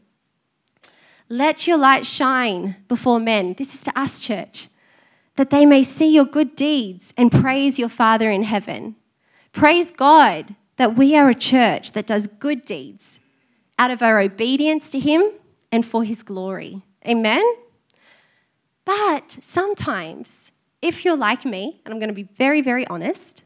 Let 1.27 1.65
your 1.65 1.77
light 1.77 2.05
shine 2.05 2.75
before 2.87 3.19
men. 3.19 3.55
This 3.57 3.73
is 3.73 3.81
to 3.83 3.99
us, 3.99 4.21
church, 4.21 4.67
that 5.37 5.49
they 5.49 5.65
may 5.65 5.83
see 5.83 6.13
your 6.13 6.25
good 6.25 6.55
deeds 6.55 7.13
and 7.17 7.31
praise 7.31 7.79
your 7.79 7.89
Father 7.89 8.29
in 8.29 8.43
heaven. 8.43 8.95
Praise 9.51 9.91
God 9.91 10.55
that 10.77 10.95
we 10.95 11.15
are 11.15 11.29
a 11.29 11.35
church 11.35 11.93
that 11.93 12.05
does 12.05 12.27
good 12.27 12.63
deeds 12.65 13.19
out 13.79 13.91
of 13.91 14.01
our 14.01 14.19
obedience 14.19 14.91
to 14.91 14.99
Him 14.99 15.23
and 15.71 15.85
for 15.85 16.03
His 16.03 16.21
glory. 16.21 16.83
Amen? 17.07 17.43
But 18.85 19.37
sometimes, 19.41 20.51
if 20.81 21.03
you're 21.03 21.17
like 21.17 21.43
me, 21.43 21.81
and 21.83 21.93
I'm 21.93 21.99
going 21.99 22.09
to 22.09 22.15
be 22.15 22.29
very, 22.37 22.61
very 22.61 22.85
honest, 22.87 23.41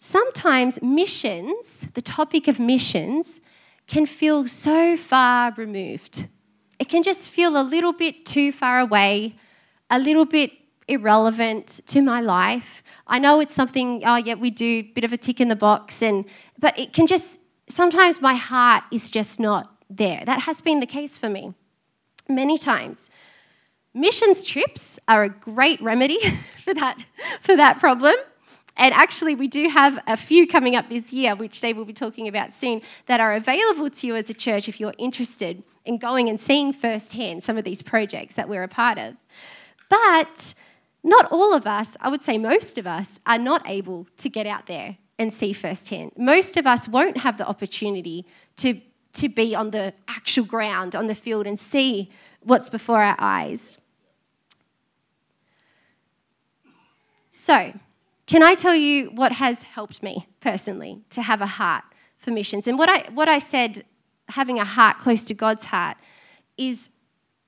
sometimes 0.00 0.82
missions, 0.82 1.86
the 1.94 2.02
topic 2.02 2.48
of 2.48 2.58
missions, 2.58 3.40
can 3.86 4.06
feel 4.06 4.46
so 4.46 4.96
far 4.96 5.52
removed. 5.56 6.28
It 6.78 6.88
can 6.88 7.02
just 7.02 7.30
feel 7.30 7.60
a 7.60 7.62
little 7.62 7.92
bit 7.92 8.26
too 8.26 8.52
far 8.52 8.80
away, 8.80 9.36
a 9.90 9.98
little 9.98 10.24
bit 10.24 10.52
irrelevant 10.88 11.80
to 11.86 12.02
my 12.02 12.20
life. 12.20 12.82
I 13.06 13.18
know 13.18 13.40
it's 13.40 13.54
something, 13.54 14.02
oh, 14.04 14.16
yeah, 14.16 14.34
we 14.34 14.50
do 14.50 14.78
a 14.78 14.82
bit 14.82 15.04
of 15.04 15.12
a 15.12 15.16
tick 15.16 15.40
in 15.40 15.48
the 15.48 15.56
box, 15.56 16.02
and, 16.02 16.24
but 16.58 16.78
it 16.78 16.92
can 16.92 17.06
just, 17.06 17.40
sometimes 17.68 18.20
my 18.20 18.34
heart 18.34 18.84
is 18.92 19.10
just 19.10 19.40
not 19.40 19.72
there. 19.88 20.22
That 20.26 20.42
has 20.42 20.60
been 20.60 20.80
the 20.80 20.86
case 20.86 21.16
for 21.16 21.28
me 21.28 21.54
many 22.28 22.58
times. 22.58 23.10
Missions 23.94 24.44
trips 24.44 24.98
are 25.08 25.24
a 25.24 25.28
great 25.28 25.80
remedy 25.80 26.18
for 26.64 26.74
that, 26.74 26.98
for 27.40 27.56
that 27.56 27.78
problem. 27.78 28.14
And 28.76 28.92
actually, 28.92 29.34
we 29.34 29.48
do 29.48 29.68
have 29.68 29.98
a 30.06 30.16
few 30.16 30.46
coming 30.46 30.76
up 30.76 30.88
this 30.90 31.12
year, 31.12 31.34
which 31.34 31.60
Dave 31.60 31.76
will 31.76 31.86
be 31.86 31.94
talking 31.94 32.28
about 32.28 32.52
soon, 32.52 32.82
that 33.06 33.20
are 33.20 33.32
available 33.32 33.88
to 33.88 34.06
you 34.06 34.16
as 34.16 34.28
a 34.28 34.34
church 34.34 34.68
if 34.68 34.78
you're 34.78 34.94
interested 34.98 35.62
in 35.86 35.98
going 35.98 36.28
and 36.28 36.38
seeing 36.38 36.72
firsthand 36.72 37.42
some 37.42 37.56
of 37.56 37.64
these 37.64 37.80
projects 37.80 38.34
that 38.34 38.48
we're 38.48 38.62
a 38.62 38.68
part 38.68 38.98
of. 38.98 39.14
But 39.88 40.54
not 41.02 41.26
all 41.30 41.54
of 41.54 41.66
us, 41.66 41.96
I 42.00 42.10
would 42.10 42.20
say 42.20 42.36
most 42.36 42.76
of 42.76 42.86
us, 42.86 43.18
are 43.26 43.38
not 43.38 43.62
able 43.66 44.06
to 44.18 44.28
get 44.28 44.46
out 44.46 44.66
there 44.66 44.98
and 45.18 45.32
see 45.32 45.52
firsthand. 45.52 46.12
Most 46.18 46.56
of 46.56 46.66
us 46.66 46.86
won't 46.88 47.18
have 47.18 47.38
the 47.38 47.46
opportunity 47.46 48.26
to, 48.56 48.80
to 49.14 49.28
be 49.28 49.54
on 49.54 49.70
the 49.70 49.94
actual 50.08 50.44
ground, 50.44 50.94
on 50.94 51.06
the 51.06 51.14
field, 51.14 51.46
and 51.46 51.58
see 51.58 52.10
what's 52.40 52.68
before 52.68 53.02
our 53.02 53.16
eyes. 53.18 53.78
So, 57.30 57.72
can 58.26 58.42
I 58.42 58.54
tell 58.54 58.74
you 58.74 59.06
what 59.10 59.32
has 59.32 59.62
helped 59.62 60.02
me 60.02 60.28
personally 60.40 61.02
to 61.10 61.22
have 61.22 61.40
a 61.40 61.46
heart 61.46 61.84
for 62.18 62.32
missions? 62.32 62.66
And 62.66 62.78
what 62.78 62.88
I, 62.88 63.08
what 63.12 63.28
I 63.28 63.38
said, 63.38 63.84
having 64.28 64.58
a 64.58 64.64
heart 64.64 64.98
close 64.98 65.24
to 65.26 65.34
God's 65.34 65.66
heart, 65.66 65.96
is 66.58 66.90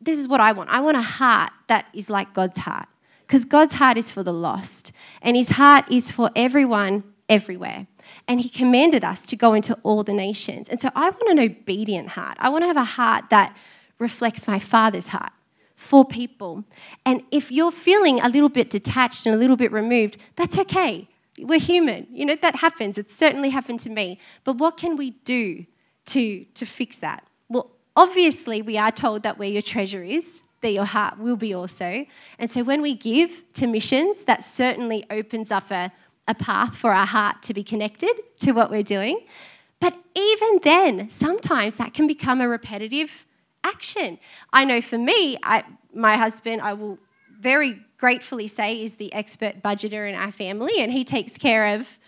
this 0.00 0.18
is 0.18 0.28
what 0.28 0.40
I 0.40 0.52
want. 0.52 0.70
I 0.70 0.80
want 0.80 0.96
a 0.96 1.02
heart 1.02 1.50
that 1.66 1.86
is 1.92 2.08
like 2.08 2.32
God's 2.32 2.58
heart. 2.58 2.88
Because 3.26 3.44
God's 3.44 3.74
heart 3.74 3.98
is 3.98 4.10
for 4.10 4.22
the 4.22 4.32
lost, 4.32 4.90
and 5.20 5.36
His 5.36 5.50
heart 5.50 5.84
is 5.90 6.10
for 6.10 6.30
everyone 6.34 7.04
everywhere. 7.28 7.86
And 8.26 8.40
He 8.40 8.48
commanded 8.48 9.04
us 9.04 9.26
to 9.26 9.36
go 9.36 9.52
into 9.52 9.74
all 9.82 10.02
the 10.02 10.14
nations. 10.14 10.68
And 10.68 10.80
so 10.80 10.88
I 10.94 11.10
want 11.10 11.28
an 11.28 11.38
obedient 11.38 12.10
heart. 12.10 12.38
I 12.40 12.48
want 12.48 12.62
to 12.62 12.68
have 12.68 12.78
a 12.78 12.84
heart 12.84 13.24
that 13.28 13.54
reflects 13.98 14.46
my 14.46 14.58
Father's 14.58 15.08
heart 15.08 15.32
for 15.78 16.04
people. 16.04 16.64
And 17.06 17.22
if 17.30 17.52
you're 17.52 17.70
feeling 17.70 18.20
a 18.20 18.28
little 18.28 18.48
bit 18.48 18.68
detached 18.68 19.26
and 19.26 19.34
a 19.34 19.38
little 19.38 19.54
bit 19.54 19.70
removed, 19.70 20.16
that's 20.34 20.58
okay. 20.58 21.08
We're 21.38 21.60
human. 21.60 22.08
You 22.10 22.26
know, 22.26 22.36
that 22.42 22.56
happens. 22.56 22.98
It 22.98 23.12
certainly 23.12 23.50
happened 23.50 23.78
to 23.80 23.90
me. 23.90 24.18
But 24.42 24.58
what 24.58 24.76
can 24.76 24.96
we 24.96 25.10
do 25.10 25.66
to, 26.06 26.44
to 26.44 26.66
fix 26.66 26.98
that? 26.98 27.24
Well, 27.48 27.70
obviously, 27.94 28.60
we 28.60 28.76
are 28.76 28.90
told 28.90 29.22
that 29.22 29.38
where 29.38 29.48
your 29.48 29.62
treasure 29.62 30.02
is, 30.02 30.40
there 30.62 30.72
your 30.72 30.84
heart 30.84 31.16
will 31.20 31.36
be 31.36 31.54
also. 31.54 32.04
And 32.40 32.50
so 32.50 32.64
when 32.64 32.82
we 32.82 32.94
give 32.94 33.44
to 33.52 33.68
missions, 33.68 34.24
that 34.24 34.42
certainly 34.42 35.04
opens 35.10 35.52
up 35.52 35.70
a, 35.70 35.92
a 36.26 36.34
path 36.34 36.76
for 36.76 36.92
our 36.92 37.06
heart 37.06 37.44
to 37.44 37.54
be 37.54 37.62
connected 37.62 38.14
to 38.40 38.50
what 38.50 38.68
we're 38.68 38.82
doing. 38.82 39.20
But 39.78 39.94
even 40.16 40.58
then, 40.64 41.08
sometimes 41.08 41.76
that 41.76 41.94
can 41.94 42.08
become 42.08 42.40
a 42.40 42.48
repetitive 42.48 43.24
action. 43.64 44.18
I 44.52 44.64
know 44.64 44.80
for 44.80 44.98
me, 44.98 45.38
I, 45.42 45.64
my 45.94 46.16
husband, 46.16 46.62
I 46.62 46.74
will 46.74 46.98
very 47.40 47.80
gratefully 47.98 48.46
say, 48.46 48.82
is 48.82 48.96
the 48.96 49.12
expert 49.12 49.62
budgeter 49.62 50.08
in 50.08 50.14
our 50.14 50.32
family, 50.32 50.80
and 50.80 50.92
he 50.92 51.04
takes 51.04 51.36
care 51.36 51.74
of 51.74 51.98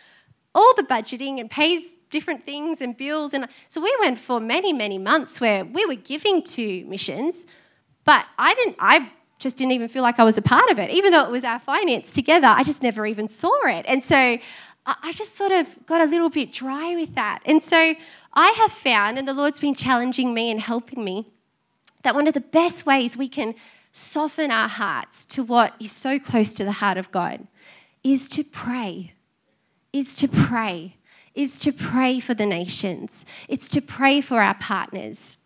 all 0.54 0.74
the 0.74 0.82
budgeting 0.82 1.40
and 1.40 1.50
pays 1.50 1.82
different 2.10 2.44
things 2.44 2.80
and 2.80 2.96
bills. 2.96 3.34
And 3.34 3.46
so 3.68 3.80
we 3.80 3.94
went 4.00 4.18
for 4.18 4.40
many, 4.40 4.72
many 4.72 4.98
months 4.98 5.40
where 5.40 5.64
we 5.64 5.86
were 5.86 5.94
giving 5.94 6.42
to 6.42 6.84
missions, 6.86 7.46
but 8.04 8.26
I 8.38 8.54
didn't. 8.54 8.76
I 8.80 9.10
just 9.38 9.56
didn't 9.56 9.72
even 9.72 9.88
feel 9.88 10.02
like 10.02 10.18
I 10.18 10.24
was 10.24 10.36
a 10.36 10.42
part 10.42 10.70
of 10.70 10.78
it, 10.78 10.90
even 10.90 11.12
though 11.12 11.24
it 11.24 11.30
was 11.30 11.44
our 11.44 11.60
finance 11.60 12.12
together. 12.12 12.48
I 12.48 12.62
just 12.62 12.82
never 12.82 13.06
even 13.06 13.28
saw 13.28 13.56
it, 13.66 13.84
and 13.88 14.02
so 14.02 14.38
I 14.86 15.12
just 15.12 15.36
sort 15.36 15.52
of 15.52 15.86
got 15.86 16.00
a 16.00 16.06
little 16.06 16.30
bit 16.30 16.52
dry 16.52 16.94
with 16.94 17.14
that. 17.14 17.40
And 17.44 17.62
so 17.62 17.94
I 18.32 18.48
have 18.50 18.72
found, 18.72 19.18
and 19.18 19.28
the 19.28 19.34
Lord's 19.34 19.60
been 19.60 19.74
challenging 19.74 20.34
me 20.34 20.50
and 20.50 20.60
helping 20.60 21.04
me 21.04 21.32
that 22.02 22.14
one 22.14 22.26
of 22.26 22.34
the 22.34 22.40
best 22.40 22.86
ways 22.86 23.16
we 23.16 23.28
can 23.28 23.54
soften 23.92 24.50
our 24.50 24.68
hearts 24.68 25.24
to 25.26 25.42
what 25.42 25.74
is 25.80 25.92
so 25.92 26.18
close 26.18 26.52
to 26.54 26.64
the 26.64 26.72
heart 26.72 26.96
of 26.96 27.10
God 27.10 27.46
is 28.02 28.28
to 28.30 28.44
pray. 28.44 29.14
Is 29.92 30.16
to 30.16 30.28
pray. 30.28 30.96
Is 31.34 31.60
to 31.60 31.72
pray 31.72 32.20
for 32.20 32.34
the 32.34 32.46
nations. 32.46 33.24
It's 33.48 33.68
to 33.70 33.80
pray 33.80 34.20
for 34.20 34.40
our 34.40 34.54
partners. 34.54 35.36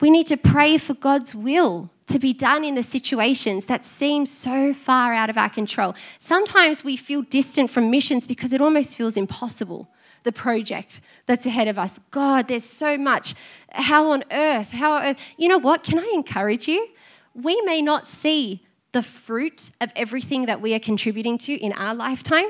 We 0.00 0.10
need 0.10 0.26
to 0.28 0.36
pray 0.36 0.78
for 0.78 0.94
God's 0.94 1.34
will 1.34 1.90
to 2.06 2.18
be 2.18 2.32
done 2.32 2.64
in 2.64 2.74
the 2.74 2.82
situations 2.82 3.66
that 3.66 3.84
seem 3.84 4.26
so 4.26 4.72
far 4.72 5.12
out 5.12 5.28
of 5.28 5.36
our 5.36 5.50
control. 5.50 5.94
Sometimes 6.18 6.82
we 6.82 6.96
feel 6.96 7.22
distant 7.22 7.70
from 7.70 7.90
missions 7.90 8.26
because 8.26 8.52
it 8.52 8.60
almost 8.60 8.96
feels 8.96 9.16
impossible 9.16 9.88
the 10.28 10.32
project 10.32 11.00
that's 11.24 11.46
ahead 11.46 11.68
of 11.68 11.78
us. 11.78 11.98
God, 12.10 12.48
there's 12.48 12.62
so 12.62 12.98
much. 12.98 13.34
How 13.72 14.10
on 14.10 14.24
earth? 14.30 14.72
How 14.72 14.92
on 14.92 15.02
earth? 15.02 15.16
You 15.38 15.48
know 15.48 15.56
what? 15.56 15.82
Can 15.82 15.98
I 15.98 16.10
encourage 16.12 16.68
you? 16.68 16.86
We 17.32 17.58
may 17.62 17.80
not 17.80 18.06
see 18.06 18.62
the 18.92 19.00
fruit 19.00 19.70
of 19.80 19.90
everything 19.96 20.44
that 20.44 20.60
we 20.60 20.74
are 20.74 20.78
contributing 20.78 21.38
to 21.38 21.54
in 21.54 21.72
our 21.72 21.94
lifetime. 21.94 22.48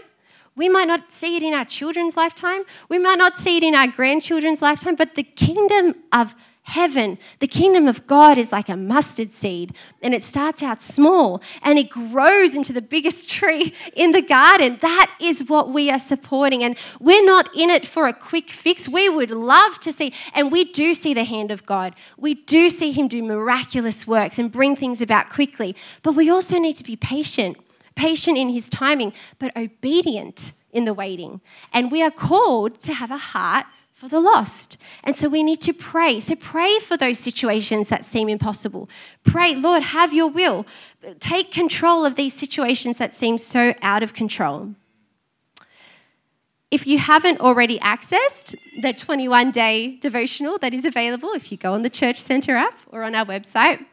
We 0.57 0.69
might 0.69 0.89
not 0.89 1.13
see 1.13 1.37
it 1.37 1.45
in 1.45 1.55
our 1.55 1.65
children's 1.65 2.17
lifetime. 2.17 2.65
We 2.89 2.99
might 2.99 3.19
not 3.19 3.39
see 3.39 3.59
it 3.59 3.63
in 3.63 3.77
our 3.77 3.87
grandchildren's 3.87 4.61
lifetime, 4.61 4.97
but 4.97 5.15
the 5.15 5.23
kingdom 5.23 5.95
of 6.13 6.35
heaven. 6.69 7.19
The 7.39 7.47
kingdom 7.47 7.89
of 7.89 8.07
God 8.07 8.37
is 8.37 8.53
like 8.53 8.69
a 8.69 8.77
mustard 8.77 9.33
seed, 9.33 9.75
and 10.03 10.13
it 10.13 10.23
starts 10.23 10.63
out 10.63 10.83
small 10.83 11.41
and 11.63 11.79
it 11.79 11.89
grows 11.89 12.55
into 12.55 12.75
the 12.75 12.83
biggest 12.83 13.29
tree 13.39 13.75
in 13.95 14.13
the 14.13 14.21
garden. 14.21 14.79
That 14.83 15.11
is 15.19 15.49
what 15.49 15.71
we 15.71 15.91
are 15.91 15.99
supporting. 15.99 16.63
And 16.63 16.77
we're 17.01 17.25
not 17.25 17.49
in 17.57 17.71
it 17.71 17.87
for 17.87 18.07
a 18.07 18.13
quick 18.13 18.51
fix. 18.51 18.89
We 18.89 19.09
would 19.09 19.31
love 19.31 19.81
to 19.81 19.93
see, 19.93 20.13
and 20.35 20.53
we 20.53 20.65
do 20.65 20.95
see 20.95 21.15
the 21.15 21.25
hand 21.25 21.51
of 21.51 21.65
God. 21.65 21.95
We 22.19 22.35
do 22.35 22.69
see 22.69 22.93
Him 22.93 23.09
do 23.09 23.23
miraculous 23.23 24.07
works 24.07 24.39
and 24.39 24.53
bring 24.53 24.77
things 24.77 25.01
about 25.01 25.31
quickly. 25.31 25.75
But 26.03 26.13
we 26.13 26.29
also 26.29 26.59
need 26.59 26.77
to 26.77 26.85
be 26.85 26.97
patient, 26.97 27.57
patient 27.95 28.37
in 28.37 28.51
His 28.51 28.69
timing, 28.69 29.15
but 29.39 29.57
obedient 29.57 30.53
in 30.71 30.85
the 30.85 30.93
waiting. 30.93 31.41
And 31.73 31.91
we 31.91 32.03
are 32.03 32.11
called 32.11 32.79
to 32.81 32.93
have 32.93 33.11
a 33.11 33.17
heart 33.17 33.65
for 33.99 34.09
the 34.09 34.21
lost. 34.21 34.77
And 35.03 35.17
so 35.17 35.29
we 35.29 35.43
need 35.43 35.61
to 35.63 35.73
pray. 35.73 36.21
So 36.21 36.37
pray 36.37 36.79
for 36.79 36.97
those 36.97 37.19
situations 37.19 37.89
that 37.89 38.05
seem 38.05 38.29
impossible. 38.29 38.89
Pray, 39.25 39.57
Lord, 39.57 39.83
have 39.83 40.13
your 40.13 40.29
will. 40.29 40.67
Take 41.19 41.51
control 41.51 42.05
of 42.05 42.15
these 42.15 42.33
situations 42.33 42.99
that 42.99 43.13
seem 43.13 43.39
so 43.39 43.75
out 43.83 44.05
of 44.05 44.15
control. 44.15 44.77
If 46.71 46.87
you 46.87 46.99
haven't 46.99 47.41
already 47.41 47.81
accessed 47.81 48.55
the 48.81 48.93
21 48.93 49.51
day 49.51 49.97
devotional 49.97 50.59
that 50.59 50.73
is 50.73 50.85
available, 50.85 51.33
if 51.33 51.51
you 51.51 51.59
go 51.59 51.73
on 51.73 51.83
the 51.83 51.91
Church 51.91 52.21
Centre 52.21 52.55
app 52.55 52.79
or 52.93 53.03
on 53.03 53.17
our 53.17 53.27
website, 53.27 53.85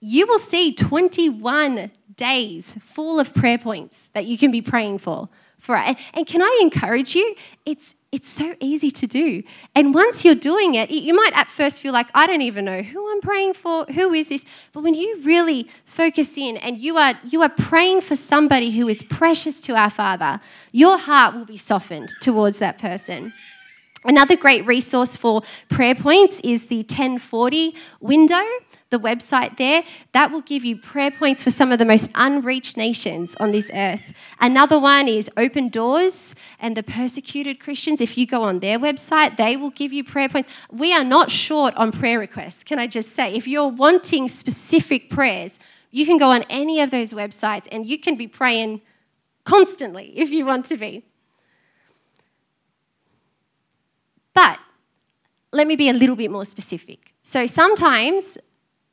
you 0.00 0.26
will 0.26 0.38
see 0.38 0.72
21 0.72 1.90
days 2.16 2.74
full 2.80 3.20
of 3.20 3.34
prayer 3.34 3.58
points 3.58 4.08
that 4.14 4.24
you 4.24 4.38
can 4.38 4.50
be 4.50 4.62
praying 4.62 5.00
for. 5.00 5.28
for 5.58 5.76
and, 5.76 5.98
and 6.14 6.26
can 6.26 6.40
I 6.40 6.60
encourage 6.62 7.14
you? 7.14 7.36
It's 7.66 7.94
it's 8.14 8.28
so 8.28 8.54
easy 8.60 8.92
to 8.92 9.08
do. 9.08 9.42
And 9.74 9.92
once 9.92 10.24
you're 10.24 10.36
doing 10.36 10.76
it, 10.76 10.88
you 10.88 11.12
might 11.14 11.32
at 11.34 11.50
first 11.50 11.82
feel 11.82 11.92
like, 11.92 12.06
I 12.14 12.28
don't 12.28 12.42
even 12.42 12.64
know 12.64 12.80
who 12.80 13.10
I'm 13.10 13.20
praying 13.20 13.54
for, 13.54 13.86
who 13.86 14.14
is 14.14 14.28
this? 14.28 14.44
But 14.72 14.84
when 14.84 14.94
you 14.94 15.20
really 15.22 15.68
focus 15.84 16.38
in 16.38 16.56
and 16.58 16.78
you 16.78 16.96
are, 16.96 17.14
you 17.24 17.42
are 17.42 17.48
praying 17.48 18.02
for 18.02 18.14
somebody 18.14 18.70
who 18.70 18.86
is 18.88 19.02
precious 19.02 19.60
to 19.62 19.74
our 19.74 19.90
Father, 19.90 20.40
your 20.70 20.96
heart 20.96 21.34
will 21.34 21.44
be 21.44 21.56
softened 21.56 22.14
towards 22.20 22.58
that 22.60 22.78
person. 22.78 23.32
Another 24.04 24.36
great 24.36 24.66
resource 24.66 25.16
for 25.16 25.42
prayer 25.68 25.94
points 25.94 26.40
is 26.44 26.66
the 26.66 26.78
1040 26.78 27.74
window 28.00 28.42
the 28.94 29.00
website 29.00 29.56
there, 29.56 29.82
that 30.12 30.30
will 30.30 30.40
give 30.40 30.64
you 30.64 30.76
prayer 30.76 31.10
points 31.10 31.42
for 31.42 31.50
some 31.50 31.72
of 31.72 31.80
the 31.80 31.84
most 31.84 32.08
unreached 32.14 32.76
nations 32.76 33.34
on 33.40 33.50
this 33.50 33.68
earth. 33.74 34.12
Another 34.40 34.78
one 34.78 35.08
is 35.08 35.28
Open 35.36 35.68
Doors 35.68 36.36
and 36.60 36.76
the 36.76 36.82
persecuted 36.84 37.58
Christians. 37.58 38.00
If 38.00 38.16
you 38.16 38.24
go 38.24 38.42
on 38.44 38.60
their 38.60 38.78
website, 38.78 39.36
they 39.36 39.56
will 39.56 39.70
give 39.70 39.92
you 39.92 40.04
prayer 40.04 40.28
points. 40.28 40.48
We 40.70 40.94
are 40.94 41.02
not 41.02 41.32
short 41.32 41.74
on 41.74 41.90
prayer 41.90 42.20
requests, 42.20 42.62
can 42.62 42.78
I 42.78 42.86
just 42.86 43.10
say? 43.10 43.34
If 43.34 43.48
you're 43.48 43.68
wanting 43.68 44.28
specific 44.28 45.10
prayers, 45.10 45.58
you 45.90 46.06
can 46.06 46.16
go 46.16 46.30
on 46.30 46.44
any 46.48 46.80
of 46.80 46.92
those 46.92 47.12
websites 47.12 47.66
and 47.72 47.84
you 47.84 47.98
can 47.98 48.14
be 48.16 48.28
praying 48.28 48.80
constantly 49.42 50.12
if 50.16 50.30
you 50.30 50.46
want 50.46 50.66
to 50.66 50.76
be. 50.76 51.02
But 54.34 54.58
let 55.54 55.66
me 55.66 55.76
be 55.76 55.88
a 55.88 55.92
little 55.92 56.16
bit 56.16 56.30
more 56.30 56.44
specific. 56.44 57.14
So 57.22 57.46
sometimes 57.46 58.36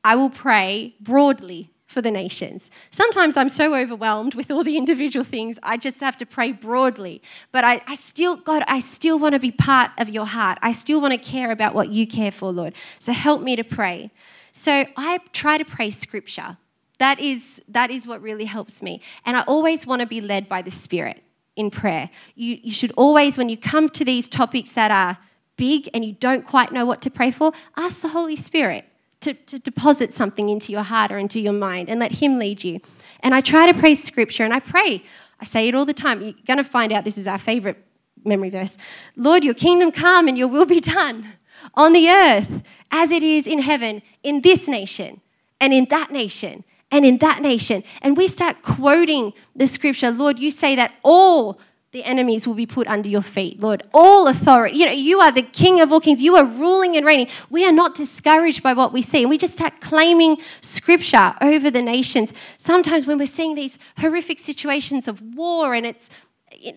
I 0.04 0.16
will 0.16 0.30
pray 0.30 0.96
broadly 1.00 1.72
for 1.88 2.02
the 2.02 2.12
nations. 2.12 2.72
Sometimes 2.90 3.36
I'm 3.36 3.50
so 3.50 3.76
overwhelmed 3.76 4.34
with 4.34 4.50
all 4.50 4.64
the 4.64 4.78
individual 4.78 5.26
things, 5.26 5.60
I 5.62 5.76
just 5.76 6.00
have 6.00 6.16
to 6.18 6.26
pray 6.26 6.54
broadly. 6.54 7.22
But 7.52 7.66
I, 7.66 7.82
I 7.86 7.96
still, 7.96 8.38
God, 8.38 8.64
I 8.68 8.80
still 8.80 9.20
want 9.20 9.34
to 9.34 9.40
be 9.40 9.52
part 9.52 9.92
of 9.98 10.08
your 10.08 10.26
heart. 10.26 10.58
I 10.62 10.72
still 10.72 11.02
want 11.02 11.12
to 11.12 11.18
care 11.18 11.52
about 11.52 11.76
what 11.76 11.90
you 11.90 12.08
care 12.08 12.32
for, 12.32 12.52
Lord. 12.54 12.74
So 13.00 13.12
help 13.12 13.42
me 13.42 13.58
to 13.58 13.64
pray. 13.64 14.12
So 14.54 14.86
I 14.96 15.20
try 15.34 15.58
to 15.58 15.66
pray 15.66 15.92
scripture. 15.92 16.58
That 17.00 17.20
is, 17.20 17.62
that 17.68 17.92
is 17.92 18.08
what 18.08 18.22
really 18.22 18.46
helps 18.46 18.82
me. 18.82 19.02
And 19.26 19.36
I 19.36 19.42
always 19.42 19.86
want 19.86 20.02
to 20.02 20.06
be 20.06 20.22
led 20.22 20.48
by 20.48 20.62
the 20.62 20.72
Spirit 20.72 21.24
in 21.56 21.72
prayer. 21.72 22.10
You, 22.36 22.58
you 22.62 22.74
should 22.74 22.94
always, 22.96 23.38
when 23.38 23.50
you 23.50 23.58
come 23.58 23.90
to 23.90 24.06
these 24.06 24.30
topics 24.30 24.72
that 24.74 24.92
are 24.92 25.18
big 25.62 25.88
and 25.94 26.04
you 26.04 26.14
don't 26.14 26.44
quite 26.44 26.72
know 26.72 26.88
what 26.88 27.04
to 27.04 27.12
pray 27.12 27.30
for, 27.30 27.54
ask 27.78 28.02
the 28.02 28.08
Holy 28.08 28.36
Spirit 28.36 28.84
to, 29.20 29.36
to 29.36 29.60
deposit 29.60 30.12
something 30.12 30.50
into 30.50 30.72
your 30.72 30.82
heart 30.82 31.12
or 31.12 31.20
into 31.20 31.40
your 31.40 31.54
mind 31.54 31.88
and 31.88 32.00
let 32.00 32.14
Him 32.14 32.40
lead 32.40 32.64
you. 32.64 32.80
And 33.20 33.36
I 33.36 33.42
try 33.42 33.72
to 33.72 33.80
pray 33.80 33.94
scripture 33.94 34.44
and 34.44 34.56
I 34.56 34.60
pray. 34.60 35.04
I 35.40 35.46
say 35.46 35.68
it 35.68 35.76
all 35.76 35.86
the 35.86 35.94
time. 35.94 36.20
You're 36.20 36.34
going 36.48 36.58
to 36.58 36.64
find 36.64 36.92
out 36.92 37.04
this 37.04 37.16
is 37.16 37.28
our 37.28 37.38
favorite 37.38 37.78
memory 38.26 38.50
verse. 38.50 38.76
Lord, 39.16 39.44
your 39.44 39.54
kingdom 39.54 39.92
come 39.92 40.28
and 40.28 40.36
your 40.36 40.48
will 40.48 40.66
be 40.66 40.80
done 40.80 41.34
on 41.76 41.94
the 41.94 42.10
earth 42.10 42.64
as 42.90 43.12
it 43.12 43.22
is 43.22 43.46
in 43.46 43.60
heaven, 43.60 44.02
in 44.24 44.42
this 44.42 44.68
nation 44.68 45.22
and 45.60 45.76
in 45.76 45.86
that 45.92 46.10
nation 46.10 46.64
and 46.90 47.06
in 47.06 47.20
that 47.20 47.44
nation. 47.44 47.84
And 48.02 48.18
we 48.18 48.28
start 48.28 48.64
quoting 48.64 49.34
the 49.56 49.68
scripture 49.68 50.10
Lord, 50.10 50.40
you 50.40 50.50
say 50.50 50.76
that 50.76 50.92
all 51.04 51.60
the 51.92 52.04
enemies 52.06 52.48
will 52.48 52.54
be 52.54 52.66
put 52.66 52.88
under 52.88 53.10
your 53.10 53.22
feet, 53.22 53.60
Lord. 53.60 53.84
All 53.94 54.28
authority. 54.28 54.78
You 54.78 54.86
know, 54.86 54.92
you 54.94 55.20
are 55.20 55.32
the 55.32 55.42
King 55.42 55.82
of 55.82 55.92
all 55.92 56.00
kings. 56.00 56.22
You 56.22 56.38
are 56.38 56.46
ruling 56.46 56.96
and 56.96 57.06
reigning. 57.06 57.28
We 57.50 57.66
are 57.66 57.72
not 57.72 57.96
discouraged 57.96 58.64
by 58.64 58.74
what 58.74 58.94
we 58.94 59.02
see. 59.02 59.22
And 59.22 59.30
we 59.30 59.38
just 59.38 59.56
start 59.56 59.82
claiming 59.82 60.38
scripture 60.62 61.36
over 61.42 61.70
the 61.70 61.82
nations. 61.82 62.34
Sometimes 62.58 63.06
when 63.06 63.18
we're 63.18 63.28
seeing 63.28 63.56
these 63.56 63.78
horrific 63.98 64.40
situations 64.40 65.10
of 65.10 65.22
war 65.36 65.74
and 65.74 65.86
it's 65.86 66.10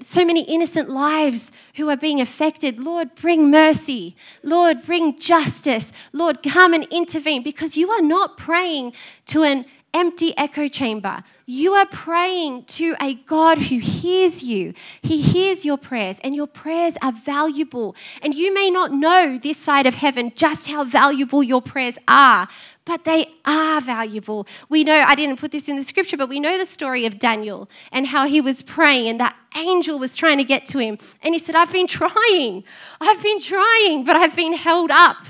so 0.01 0.25
many 0.25 0.43
innocent 0.43 0.89
lives 0.89 1.53
who 1.77 1.89
are 1.91 1.97
being 1.97 2.21
affected. 2.21 2.81
Lord, 2.81 3.15
bring 3.15 3.51
mercy. 3.51 4.17
Lord, 4.43 4.83
bring 4.83 5.19
justice. 5.19 5.93
Lord, 6.13 6.43
come 6.43 6.73
and 6.73 6.85
intervene 6.91 7.43
because 7.43 7.77
you 7.77 7.91
are 7.91 8.03
not 8.03 8.37
praying 8.37 8.95
to 9.27 9.43
an 9.43 9.67
empty 9.95 10.37
echo 10.37 10.69
chamber. 10.69 11.23
You 11.47 11.75
are 11.75 11.87
praying 11.87 12.65
to 12.65 12.97
a 13.01 13.15
God 13.15 13.59
who 13.59 13.79
hears 13.79 14.43
you. 14.43 14.75
He 15.03 15.21
hears 15.21 15.65
your 15.65 15.77
prayers, 15.77 16.19
and 16.25 16.35
your 16.35 16.47
prayers 16.47 16.97
are 17.03 17.13
valuable. 17.13 17.95
And 18.23 18.35
you 18.35 18.53
may 18.53 18.71
not 18.71 18.93
know 18.93 19.39
this 19.39 19.59
side 19.59 19.87
of 19.87 19.95
heaven 19.95 20.33
just 20.35 20.69
how 20.69 20.85
valuable 20.85 21.43
your 21.43 21.63
prayers 21.63 21.99
are, 22.09 22.49
but 22.87 23.05
they 23.05 23.27
are 23.45 23.81
valuable. 23.81 24.47
We 24.69 24.85
know, 24.85 25.05
I 25.07 25.15
didn't 25.15 25.39
put 25.39 25.53
this 25.53 25.69
in 25.69 25.77
the 25.77 25.85
scripture, 25.85 26.17
but 26.17 26.29
we 26.29 26.41
know 26.41 26.59
the 26.59 26.67
story 26.67 27.07
of 27.07 27.19
Daniel 27.19 27.69
and 27.93 28.07
how 28.07 28.27
he 28.27 28.41
was 28.41 28.63
praying, 28.63 29.09
and 29.09 29.21
that 29.21 29.37
angel 29.55 29.99
was 29.99 30.17
trying 30.17 30.39
to 30.39 30.45
get 30.45 30.67
to 30.67 30.79
him. 30.79 30.99
And 31.23 31.35
he 31.35 31.39
said, 31.39 31.55
I've 31.55 31.73
been 31.73 31.87
trying, 31.87 32.65
I've 33.01 33.23
been 33.23 33.41
trying, 33.41 34.05
but 34.05 34.17
I've 34.17 34.35
been 34.35 34.55
held 34.55 34.91
up. 34.91 35.27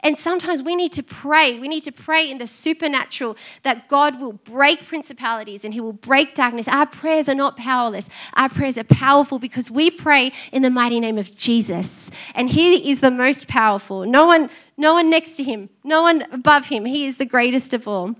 And 0.00 0.16
sometimes 0.18 0.62
we 0.62 0.76
need 0.76 0.92
to 0.92 1.02
pray. 1.02 1.58
We 1.58 1.66
need 1.66 1.82
to 1.82 1.92
pray 1.92 2.30
in 2.30 2.38
the 2.38 2.46
supernatural 2.46 3.36
that 3.62 3.88
God 3.88 4.20
will 4.20 4.32
break 4.32 4.86
principalities 4.86 5.64
and 5.64 5.74
He 5.74 5.80
will 5.80 5.92
break 5.92 6.34
darkness. 6.34 6.68
Our 6.68 6.86
prayers 6.86 7.28
are 7.28 7.34
not 7.34 7.56
powerless, 7.56 8.08
our 8.34 8.48
prayers 8.48 8.78
are 8.78 8.84
powerful 8.84 9.38
because 9.38 9.70
we 9.70 9.90
pray 9.90 10.32
in 10.52 10.62
the 10.62 10.70
mighty 10.70 11.00
name 11.00 11.18
of 11.18 11.36
Jesus. 11.36 12.10
And 12.34 12.50
He 12.50 12.90
is 12.90 13.00
the 13.00 13.10
most 13.10 13.48
powerful. 13.48 14.06
No 14.06 14.26
one, 14.26 14.50
no 14.76 14.94
one 14.94 15.10
next 15.10 15.36
to 15.36 15.42
Him, 15.42 15.68
no 15.82 16.02
one 16.02 16.22
above 16.32 16.66
Him. 16.66 16.84
He 16.84 17.06
is 17.06 17.16
the 17.16 17.26
greatest 17.26 17.72
of 17.72 17.88
all. 17.88 18.14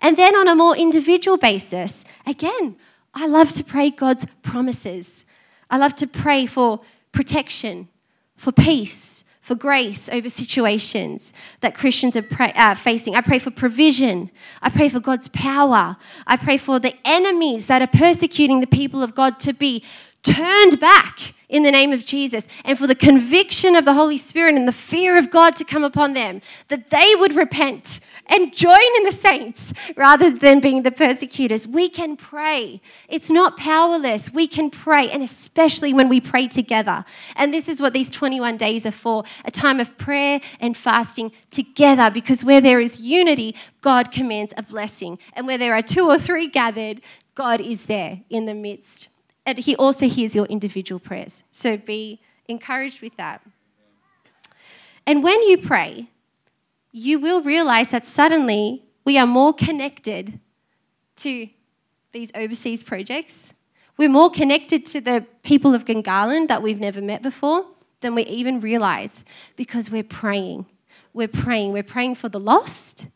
And 0.00 0.16
then 0.16 0.34
on 0.34 0.48
a 0.48 0.56
more 0.56 0.76
individual 0.76 1.36
basis, 1.36 2.04
again, 2.26 2.76
I 3.14 3.26
love 3.26 3.52
to 3.52 3.64
pray 3.64 3.90
God's 3.90 4.26
promises. 4.42 5.24
I 5.68 5.76
love 5.76 5.94
to 5.96 6.06
pray 6.06 6.46
for 6.46 6.80
protection, 7.12 7.88
for 8.36 8.50
peace, 8.50 9.24
for 9.50 9.56
grace 9.56 10.08
over 10.10 10.28
situations 10.28 11.32
that 11.60 11.74
Christians 11.74 12.14
are 12.14 12.22
pray, 12.22 12.52
uh, 12.54 12.76
facing. 12.76 13.16
I 13.16 13.20
pray 13.20 13.40
for 13.40 13.50
provision. 13.50 14.30
I 14.62 14.70
pray 14.70 14.88
for 14.88 15.00
God's 15.00 15.26
power. 15.26 15.96
I 16.24 16.36
pray 16.36 16.56
for 16.56 16.78
the 16.78 16.94
enemies 17.04 17.66
that 17.66 17.82
are 17.82 17.88
persecuting 17.88 18.60
the 18.60 18.68
people 18.68 19.02
of 19.02 19.16
God 19.16 19.40
to 19.40 19.52
be 19.52 19.82
turned 20.22 20.78
back 20.78 21.34
in 21.48 21.64
the 21.64 21.72
name 21.72 21.92
of 21.92 22.06
Jesus 22.06 22.46
and 22.64 22.78
for 22.78 22.86
the 22.86 22.94
conviction 22.94 23.74
of 23.74 23.84
the 23.84 23.94
Holy 23.94 24.18
Spirit 24.18 24.54
and 24.54 24.68
the 24.68 24.72
fear 24.72 25.18
of 25.18 25.32
God 25.32 25.56
to 25.56 25.64
come 25.64 25.82
upon 25.82 26.12
them, 26.12 26.42
that 26.68 26.90
they 26.90 27.16
would 27.16 27.34
repent 27.34 27.98
and 28.30 28.56
join 28.56 28.78
in 28.96 29.02
the 29.02 29.12
saints 29.12 29.74
rather 29.96 30.30
than 30.30 30.60
being 30.60 30.82
the 30.84 30.90
persecutors. 30.90 31.66
We 31.66 31.88
can 31.90 32.16
pray. 32.16 32.80
It's 33.08 33.30
not 33.30 33.58
powerless. 33.58 34.32
We 34.32 34.46
can 34.46 34.70
pray, 34.70 35.10
and 35.10 35.22
especially 35.22 35.92
when 35.92 36.08
we 36.08 36.20
pray 36.20 36.48
together. 36.48 37.04
And 37.36 37.52
this 37.52 37.68
is 37.68 37.80
what 37.80 37.92
these 37.92 38.08
21 38.08 38.56
days 38.56 38.86
are 38.86 38.92
for 38.92 39.24
a 39.44 39.50
time 39.50 39.80
of 39.80 39.98
prayer 39.98 40.40
and 40.60 40.76
fasting 40.76 41.32
together, 41.50 42.10
because 42.10 42.44
where 42.44 42.60
there 42.60 42.80
is 42.80 43.00
unity, 43.00 43.54
God 43.82 44.12
commands 44.12 44.54
a 44.56 44.62
blessing. 44.62 45.18
And 45.34 45.46
where 45.46 45.58
there 45.58 45.74
are 45.74 45.82
two 45.82 46.06
or 46.06 46.18
three 46.18 46.46
gathered, 46.46 47.02
God 47.34 47.60
is 47.60 47.84
there 47.84 48.20
in 48.30 48.46
the 48.46 48.54
midst. 48.54 49.08
And 49.44 49.58
He 49.58 49.74
also 49.76 50.08
hears 50.08 50.36
your 50.36 50.46
individual 50.46 51.00
prayers. 51.00 51.42
So 51.50 51.76
be 51.76 52.20
encouraged 52.46 53.02
with 53.02 53.16
that. 53.16 53.42
And 55.06 55.24
when 55.24 55.42
you 55.42 55.58
pray, 55.58 56.08
you 56.92 57.18
will 57.18 57.42
realize 57.42 57.90
that 57.90 58.04
suddenly 58.04 58.84
we 59.04 59.18
are 59.18 59.26
more 59.26 59.52
connected 59.52 60.40
to 61.16 61.48
these 62.12 62.30
overseas 62.34 62.82
projects. 62.82 63.52
We're 63.96 64.08
more 64.08 64.30
connected 64.30 64.86
to 64.86 65.00
the 65.00 65.26
people 65.42 65.74
of 65.74 65.84
Gungahlin 65.84 66.48
that 66.48 66.62
we've 66.62 66.80
never 66.80 67.00
met 67.00 67.22
before 67.22 67.66
than 68.00 68.14
we 68.14 68.22
even 68.24 68.60
realize 68.60 69.24
because 69.56 69.90
we're 69.90 70.02
praying. 70.02 70.66
We're 71.12 71.28
praying. 71.28 71.72
We're 71.72 71.82
praying 71.82 72.14
for 72.16 72.28
the 72.28 72.40
lost 72.40 73.06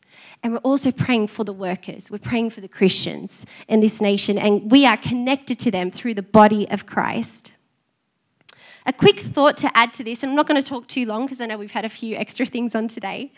and 0.43 0.53
we're 0.53 0.59
also 0.59 0.91
praying 0.91 1.27
for 1.27 1.43
the 1.43 1.53
workers. 1.53 2.11
We're 2.11 2.19
praying 2.19 2.51
for 2.51 2.61
the 2.61 2.67
Christians 2.67 3.45
in 3.67 3.79
this 3.79 3.99
nation 3.99 4.37
and 4.37 4.71
we 4.71 4.85
are 4.85 4.97
connected 4.97 5.59
to 5.61 5.71
them 5.71 5.91
through 5.91 6.13
the 6.13 6.21
body 6.21 6.69
of 6.69 6.85
Christ. 6.85 7.51
A 8.85 8.93
quick 8.93 9.19
thought 9.19 9.57
to 9.57 9.77
add 9.77 9.93
to 9.93 10.03
this, 10.03 10.21
and 10.21 10.31
I'm 10.31 10.35
not 10.35 10.47
going 10.47 10.61
to 10.61 10.67
talk 10.67 10.87
too 10.87 11.05
long 11.05 11.25
because 11.25 11.41
I 11.41 11.45
know 11.47 11.57
we've 11.57 11.71
had 11.71 11.85
a 11.85 11.89
few 11.89 12.15
extra 12.23 12.45
things 12.45 12.75
on 12.75 12.87
today 12.87 13.31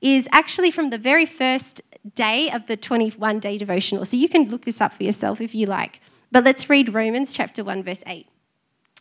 is 0.00 0.28
actually 0.32 0.70
from 0.70 0.90
the 0.90 0.98
very 0.98 1.24
first 1.24 1.80
day 2.14 2.50
of 2.50 2.66
the 2.66 2.76
21 2.76 3.38
day 3.38 3.56
devotional. 3.56 4.04
So 4.04 4.16
you 4.16 4.28
can 4.28 4.48
look 4.48 4.64
this 4.64 4.80
up 4.80 4.92
for 4.92 5.04
yourself 5.04 5.40
if 5.40 5.54
you 5.54 5.66
like. 5.66 6.00
But 6.30 6.44
let's 6.44 6.68
read 6.68 6.92
Romans 6.92 7.32
chapter 7.32 7.62
1, 7.62 7.82
verse 7.84 8.02
8. 8.06 8.26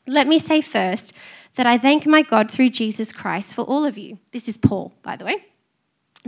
Let 0.07 0.27
me 0.27 0.39
say 0.39 0.61
first 0.61 1.13
that 1.55 1.65
I 1.65 1.77
thank 1.77 2.05
my 2.05 2.21
God 2.21 2.51
through 2.51 2.69
Jesus 2.69 3.11
Christ 3.11 3.55
for 3.55 3.63
all 3.63 3.83
of 3.83 3.97
you. 3.97 4.19
This 4.31 4.47
is 4.47 4.57
Paul, 4.57 4.93
by 5.01 5.15
the 5.15 5.25
way, 5.25 5.45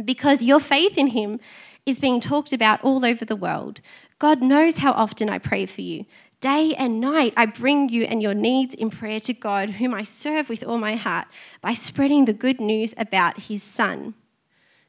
because 0.03 0.41
your 0.41 0.59
faith 0.59 0.97
in 0.97 1.07
him 1.07 1.39
is 1.85 1.99
being 1.99 2.19
talked 2.19 2.53
about 2.53 2.83
all 2.83 3.05
over 3.05 3.25
the 3.25 3.35
world. 3.35 3.81
God 4.19 4.41
knows 4.41 4.77
how 4.77 4.93
often 4.93 5.29
I 5.29 5.37
pray 5.37 5.65
for 5.65 5.81
you. 5.81 6.05
Day 6.43 6.75
and 6.77 6.99
night, 6.99 7.33
I 7.37 7.45
bring 7.45 7.87
you 7.87 8.03
and 8.03 8.21
your 8.21 8.33
needs 8.33 8.75
in 8.75 8.89
prayer 8.89 9.21
to 9.21 9.33
God, 9.33 9.69
whom 9.69 9.93
I 9.93 10.03
serve 10.03 10.49
with 10.49 10.61
all 10.61 10.77
my 10.77 10.97
heart 10.97 11.25
by 11.61 11.73
spreading 11.73 12.25
the 12.25 12.33
good 12.33 12.59
news 12.59 12.93
about 12.97 13.43
his 13.43 13.63
Son. 13.63 14.13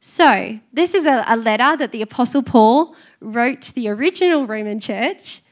So, 0.01 0.59
this 0.73 0.97
is 0.97 1.07
a, 1.07 1.23
a 1.29 1.37
letter 1.37 1.77
that 1.77 1.93
the 1.93 2.03
Apostle 2.03 2.43
Paul 2.43 2.97
wrote 3.21 3.63
to 3.63 3.73
the 3.73 3.89
original 3.89 4.49
Roman 4.49 4.81
church. 4.81 5.43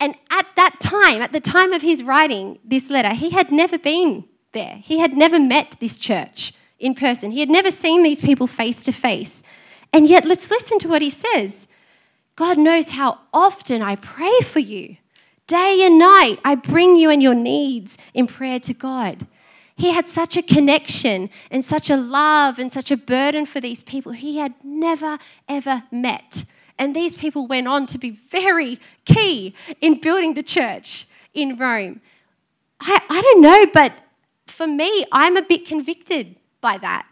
And 0.00 0.16
at 0.30 0.46
that 0.56 0.80
time, 0.80 1.22
at 1.22 1.32
the 1.32 1.38
time 1.38 1.72
of 1.72 1.82
his 1.82 2.02
writing 2.02 2.58
this 2.64 2.90
letter, 2.90 3.14
he 3.14 3.30
had 3.30 3.52
never 3.52 3.78
been 3.78 4.24
there. 4.50 4.80
He 4.82 4.98
had 4.98 5.14
never 5.14 5.38
met 5.38 5.76
this 5.78 5.98
church 5.98 6.52
in 6.80 6.96
person. 6.96 7.30
He 7.30 7.38
had 7.38 7.50
never 7.50 7.70
seen 7.70 8.02
these 8.02 8.20
people 8.20 8.48
face 8.48 8.82
to 8.82 8.90
face. 8.90 9.44
And 9.92 10.08
yet, 10.08 10.24
let's 10.24 10.50
listen 10.50 10.80
to 10.80 10.88
what 10.88 11.02
he 11.02 11.10
says 11.10 11.68
God 12.34 12.58
knows 12.58 12.90
how 12.90 13.20
often 13.32 13.80
I 13.80 13.94
pray 13.94 14.40
for 14.40 14.58
you. 14.58 14.96
Day 15.50 15.82
and 15.84 15.98
night, 15.98 16.38
I 16.44 16.54
bring 16.54 16.94
you 16.94 17.10
and 17.10 17.20
your 17.20 17.34
needs 17.34 17.98
in 18.14 18.28
prayer 18.28 18.60
to 18.60 18.72
God. 18.72 19.26
He 19.74 19.90
had 19.90 20.06
such 20.06 20.36
a 20.36 20.42
connection 20.42 21.28
and 21.50 21.64
such 21.64 21.90
a 21.90 21.96
love 21.96 22.60
and 22.60 22.70
such 22.70 22.92
a 22.92 22.96
burden 22.96 23.46
for 23.46 23.60
these 23.60 23.82
people 23.82 24.12
he 24.12 24.38
had 24.38 24.54
never, 24.62 25.18
ever 25.48 25.82
met. 25.90 26.44
And 26.78 26.94
these 26.94 27.16
people 27.16 27.48
went 27.48 27.66
on 27.66 27.86
to 27.86 27.98
be 27.98 28.10
very 28.10 28.78
key 29.04 29.56
in 29.80 30.00
building 30.00 30.34
the 30.34 30.44
church 30.44 31.08
in 31.34 31.56
Rome. 31.56 32.00
I, 32.78 33.00
I 33.10 33.20
don't 33.20 33.40
know, 33.40 33.66
but 33.74 33.92
for 34.46 34.68
me, 34.68 35.04
I'm 35.10 35.36
a 35.36 35.42
bit 35.42 35.66
convicted 35.66 36.36
by 36.60 36.78
that. 36.78 37.08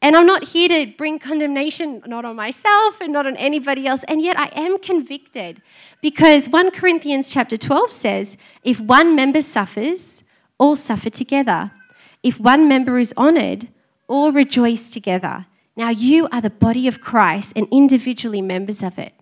And 0.00 0.16
I'm 0.16 0.26
not 0.26 0.44
here 0.44 0.68
to 0.68 0.92
bring 0.96 1.18
condemnation 1.18 2.02
not 2.06 2.24
on 2.24 2.36
myself 2.36 3.00
and 3.00 3.12
not 3.12 3.26
on 3.26 3.36
anybody 3.36 3.86
else, 3.86 4.04
and 4.04 4.22
yet 4.22 4.38
I 4.38 4.46
am 4.54 4.78
convicted 4.78 5.60
because 6.00 6.48
1 6.48 6.70
Corinthians 6.70 7.30
chapter 7.30 7.56
12 7.56 7.90
says, 7.90 8.36
if 8.62 8.78
one 8.78 9.16
member 9.16 9.42
suffers, 9.42 10.22
all 10.56 10.76
suffer 10.76 11.10
together. 11.10 11.72
If 12.22 12.38
one 12.38 12.68
member 12.68 12.98
is 12.98 13.12
honored, 13.16 13.68
all 14.06 14.30
rejoice 14.32 14.90
together. 14.90 15.46
Now 15.76 15.90
you 15.90 16.28
are 16.32 16.40
the 16.40 16.50
body 16.50 16.88
of 16.88 17.00
Christ 17.00 17.52
and 17.56 17.66
individually 17.70 18.42
members 18.42 18.82
of 18.82 18.98
it. 18.98 19.14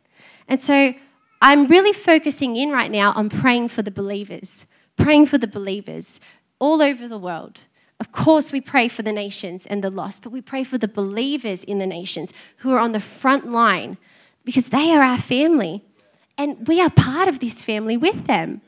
And 0.48 0.62
so 0.62 0.94
I'm 1.42 1.66
really 1.66 1.92
focusing 1.92 2.56
in 2.56 2.70
right 2.70 2.90
now 2.90 3.12
on 3.12 3.28
praying 3.28 3.68
for 3.68 3.82
the 3.82 3.90
believers, 3.90 4.64
praying 4.96 5.26
for 5.26 5.38
the 5.38 5.46
believers 5.46 6.20
all 6.58 6.80
over 6.80 7.08
the 7.08 7.18
world. 7.18 7.60
Of 7.98 8.12
course, 8.12 8.52
we 8.52 8.60
pray 8.60 8.88
for 8.88 9.02
the 9.02 9.12
nations 9.12 9.66
and 9.66 9.82
the 9.82 9.90
lost, 9.90 10.22
but 10.22 10.30
we 10.30 10.40
pray 10.40 10.64
for 10.64 10.78
the 10.78 10.88
believers 10.88 11.64
in 11.64 11.78
the 11.78 11.86
nations 11.86 12.32
who 12.58 12.72
are 12.72 12.78
on 12.78 12.92
the 12.92 13.00
front 13.00 13.50
line 13.50 13.96
because 14.44 14.68
they 14.68 14.92
are 14.92 15.02
our 15.02 15.18
family 15.18 15.82
and 16.36 16.68
we 16.68 16.80
are 16.80 16.90
part 16.90 17.28
of 17.28 17.38
this 17.40 17.64
family 17.64 17.96
with 17.96 18.26
them. 18.26 18.60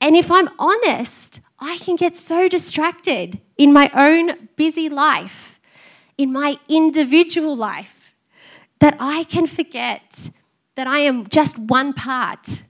And 0.00 0.14
if 0.14 0.30
I'm 0.30 0.50
honest, 0.58 1.40
I 1.58 1.78
can 1.78 1.96
get 1.96 2.16
so 2.16 2.48
distracted 2.48 3.40
in 3.56 3.72
my 3.72 3.90
own 3.94 4.48
busy 4.56 4.88
life, 4.88 5.58
in 6.18 6.32
my 6.32 6.58
individual 6.68 7.56
life, 7.56 8.14
that 8.78 8.96
I 9.00 9.24
can 9.24 9.46
forget 9.46 10.30
that 10.74 10.86
I 10.86 11.00
am 11.00 11.26
just 11.28 11.58
one 11.58 11.92
part, 11.92 12.62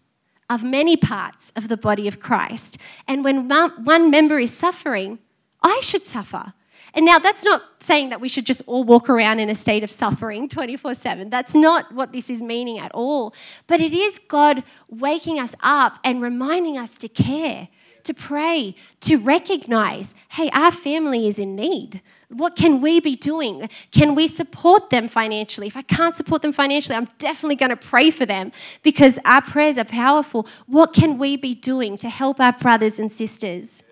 of 0.50 0.64
many 0.64 0.96
parts 0.96 1.52
of 1.54 1.68
the 1.68 1.76
body 1.76 2.08
of 2.08 2.18
Christ. 2.18 2.76
And 3.06 3.22
when 3.22 3.48
one 3.48 4.10
member 4.10 4.40
is 4.40 4.52
suffering, 4.52 5.20
I 5.62 5.80
should 5.82 6.06
suffer. 6.06 6.54
And 6.94 7.06
now 7.06 7.18
that's 7.18 7.44
not 7.44 7.62
saying 7.80 8.10
that 8.10 8.20
we 8.20 8.28
should 8.28 8.46
just 8.46 8.62
all 8.66 8.84
walk 8.84 9.08
around 9.08 9.38
in 9.38 9.48
a 9.48 9.54
state 9.54 9.84
of 9.84 9.90
suffering 9.90 10.48
24 10.48 10.94
7. 10.94 11.30
That's 11.30 11.54
not 11.54 11.92
what 11.92 12.12
this 12.12 12.28
is 12.28 12.42
meaning 12.42 12.78
at 12.78 12.90
all. 12.92 13.34
But 13.66 13.80
it 13.80 13.92
is 13.92 14.18
God 14.28 14.64
waking 14.88 15.38
us 15.38 15.54
up 15.62 15.98
and 16.02 16.20
reminding 16.20 16.78
us 16.78 16.98
to 16.98 17.08
care, 17.08 17.68
to 18.04 18.14
pray, 18.14 18.74
to 19.02 19.16
recognize 19.16 20.14
hey, 20.30 20.50
our 20.52 20.72
family 20.72 21.28
is 21.28 21.38
in 21.38 21.54
need. 21.54 22.02
What 22.28 22.54
can 22.54 22.80
we 22.80 23.00
be 23.00 23.16
doing? 23.16 23.68
Can 23.90 24.14
we 24.14 24.28
support 24.28 24.90
them 24.90 25.08
financially? 25.08 25.66
If 25.66 25.76
I 25.76 25.82
can't 25.82 26.14
support 26.14 26.42
them 26.42 26.52
financially, 26.52 26.94
I'm 26.94 27.08
definitely 27.18 27.56
going 27.56 27.70
to 27.70 27.76
pray 27.76 28.12
for 28.12 28.24
them 28.24 28.52
because 28.84 29.18
our 29.24 29.42
prayers 29.42 29.78
are 29.78 29.84
powerful. 29.84 30.46
What 30.66 30.92
can 30.92 31.18
we 31.18 31.36
be 31.36 31.56
doing 31.56 31.96
to 31.98 32.08
help 32.08 32.38
our 32.38 32.52
brothers 32.52 33.00
and 33.00 33.10
sisters? 33.10 33.82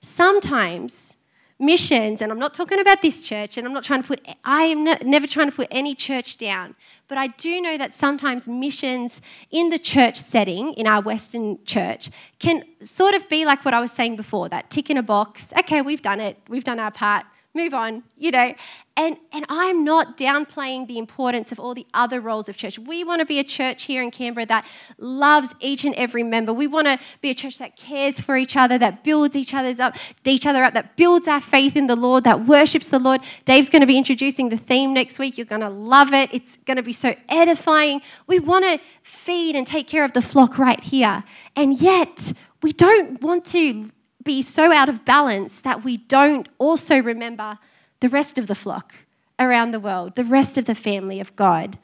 Sometimes 0.00 1.16
missions, 1.58 2.22
and 2.22 2.30
I'm 2.30 2.38
not 2.38 2.54
talking 2.54 2.78
about 2.78 3.02
this 3.02 3.24
church, 3.24 3.56
and 3.56 3.66
I'm 3.66 3.72
not 3.72 3.82
trying 3.82 4.02
to 4.02 4.08
put, 4.08 4.26
I 4.44 4.62
am 4.64 4.84
ne- 4.84 4.98
never 5.04 5.26
trying 5.26 5.50
to 5.50 5.56
put 5.56 5.68
any 5.70 5.94
church 5.94 6.36
down, 6.36 6.76
but 7.08 7.18
I 7.18 7.28
do 7.28 7.60
know 7.60 7.76
that 7.76 7.92
sometimes 7.92 8.46
missions 8.46 9.20
in 9.50 9.70
the 9.70 9.78
church 9.78 10.16
setting, 10.16 10.72
in 10.74 10.86
our 10.86 11.02
Western 11.02 11.64
church, 11.64 12.10
can 12.38 12.64
sort 12.80 13.14
of 13.14 13.28
be 13.28 13.44
like 13.44 13.64
what 13.64 13.74
I 13.74 13.80
was 13.80 13.90
saying 13.90 14.16
before 14.16 14.48
that 14.50 14.70
tick 14.70 14.88
in 14.88 14.96
a 14.96 15.02
box, 15.02 15.52
okay, 15.58 15.82
we've 15.82 16.02
done 16.02 16.20
it, 16.20 16.38
we've 16.48 16.64
done 16.64 16.78
our 16.78 16.92
part, 16.92 17.26
move 17.58 17.74
on, 17.74 18.02
you 18.16 18.30
know. 18.30 18.54
And, 18.96 19.16
and 19.32 19.44
I'm 19.48 19.84
not 19.84 20.16
downplaying 20.16 20.88
the 20.88 20.98
importance 20.98 21.52
of 21.52 21.60
all 21.60 21.72
the 21.72 21.86
other 21.94 22.20
roles 22.20 22.48
of 22.48 22.56
church. 22.56 22.78
We 22.78 23.04
want 23.04 23.20
to 23.20 23.26
be 23.26 23.38
a 23.38 23.44
church 23.44 23.84
here 23.84 24.02
in 24.02 24.10
Canberra 24.10 24.46
that 24.46 24.66
loves 24.98 25.54
each 25.60 25.84
and 25.84 25.94
every 25.94 26.24
member. 26.24 26.52
We 26.52 26.66
want 26.66 26.86
to 26.86 26.98
be 27.20 27.30
a 27.30 27.34
church 27.34 27.58
that 27.58 27.76
cares 27.76 28.20
for 28.20 28.36
each 28.36 28.56
other, 28.56 28.76
that 28.78 29.04
builds 29.04 29.36
each 29.36 29.54
other's 29.54 29.78
up, 29.78 29.96
each 30.24 30.46
other 30.46 30.64
up, 30.64 30.74
that 30.74 30.96
builds 30.96 31.28
our 31.28 31.40
faith 31.40 31.76
in 31.76 31.86
the 31.86 31.94
Lord, 31.94 32.24
that 32.24 32.46
worships 32.46 32.88
the 32.88 32.98
Lord. 32.98 33.20
Dave's 33.44 33.68
going 33.68 33.82
to 33.82 33.86
be 33.86 33.98
introducing 33.98 34.48
the 34.48 34.56
theme 34.56 34.92
next 34.94 35.18
week. 35.18 35.38
You're 35.38 35.46
going 35.46 35.60
to 35.60 35.68
love 35.68 36.12
it. 36.12 36.30
It's 36.32 36.56
going 36.66 36.76
to 36.78 36.82
be 36.82 36.92
so 36.92 37.14
edifying. 37.28 38.00
We 38.26 38.40
want 38.40 38.64
to 38.64 38.80
feed 39.02 39.54
and 39.54 39.66
take 39.66 39.86
care 39.86 40.04
of 40.04 40.12
the 40.12 40.22
flock 40.22 40.58
right 40.58 40.82
here. 40.82 41.22
And 41.54 41.80
yet, 41.80 42.32
we 42.62 42.72
don't 42.72 43.22
want 43.22 43.44
to 43.46 43.90
be 44.28 44.42
so 44.42 44.74
out 44.74 44.90
of 44.90 45.06
balance 45.06 45.58
that 45.60 45.82
we 45.82 45.96
don't 45.96 46.50
also 46.58 46.98
remember 46.98 47.58
the 48.00 48.10
rest 48.10 48.36
of 48.36 48.46
the 48.46 48.54
flock 48.54 48.94
around 49.38 49.70
the 49.70 49.80
world, 49.80 50.16
the 50.16 50.22
rest 50.38 50.58
of 50.58 50.66
the 50.66 50.74
family 50.74 51.18
of 51.18 51.34
God. 51.34 51.78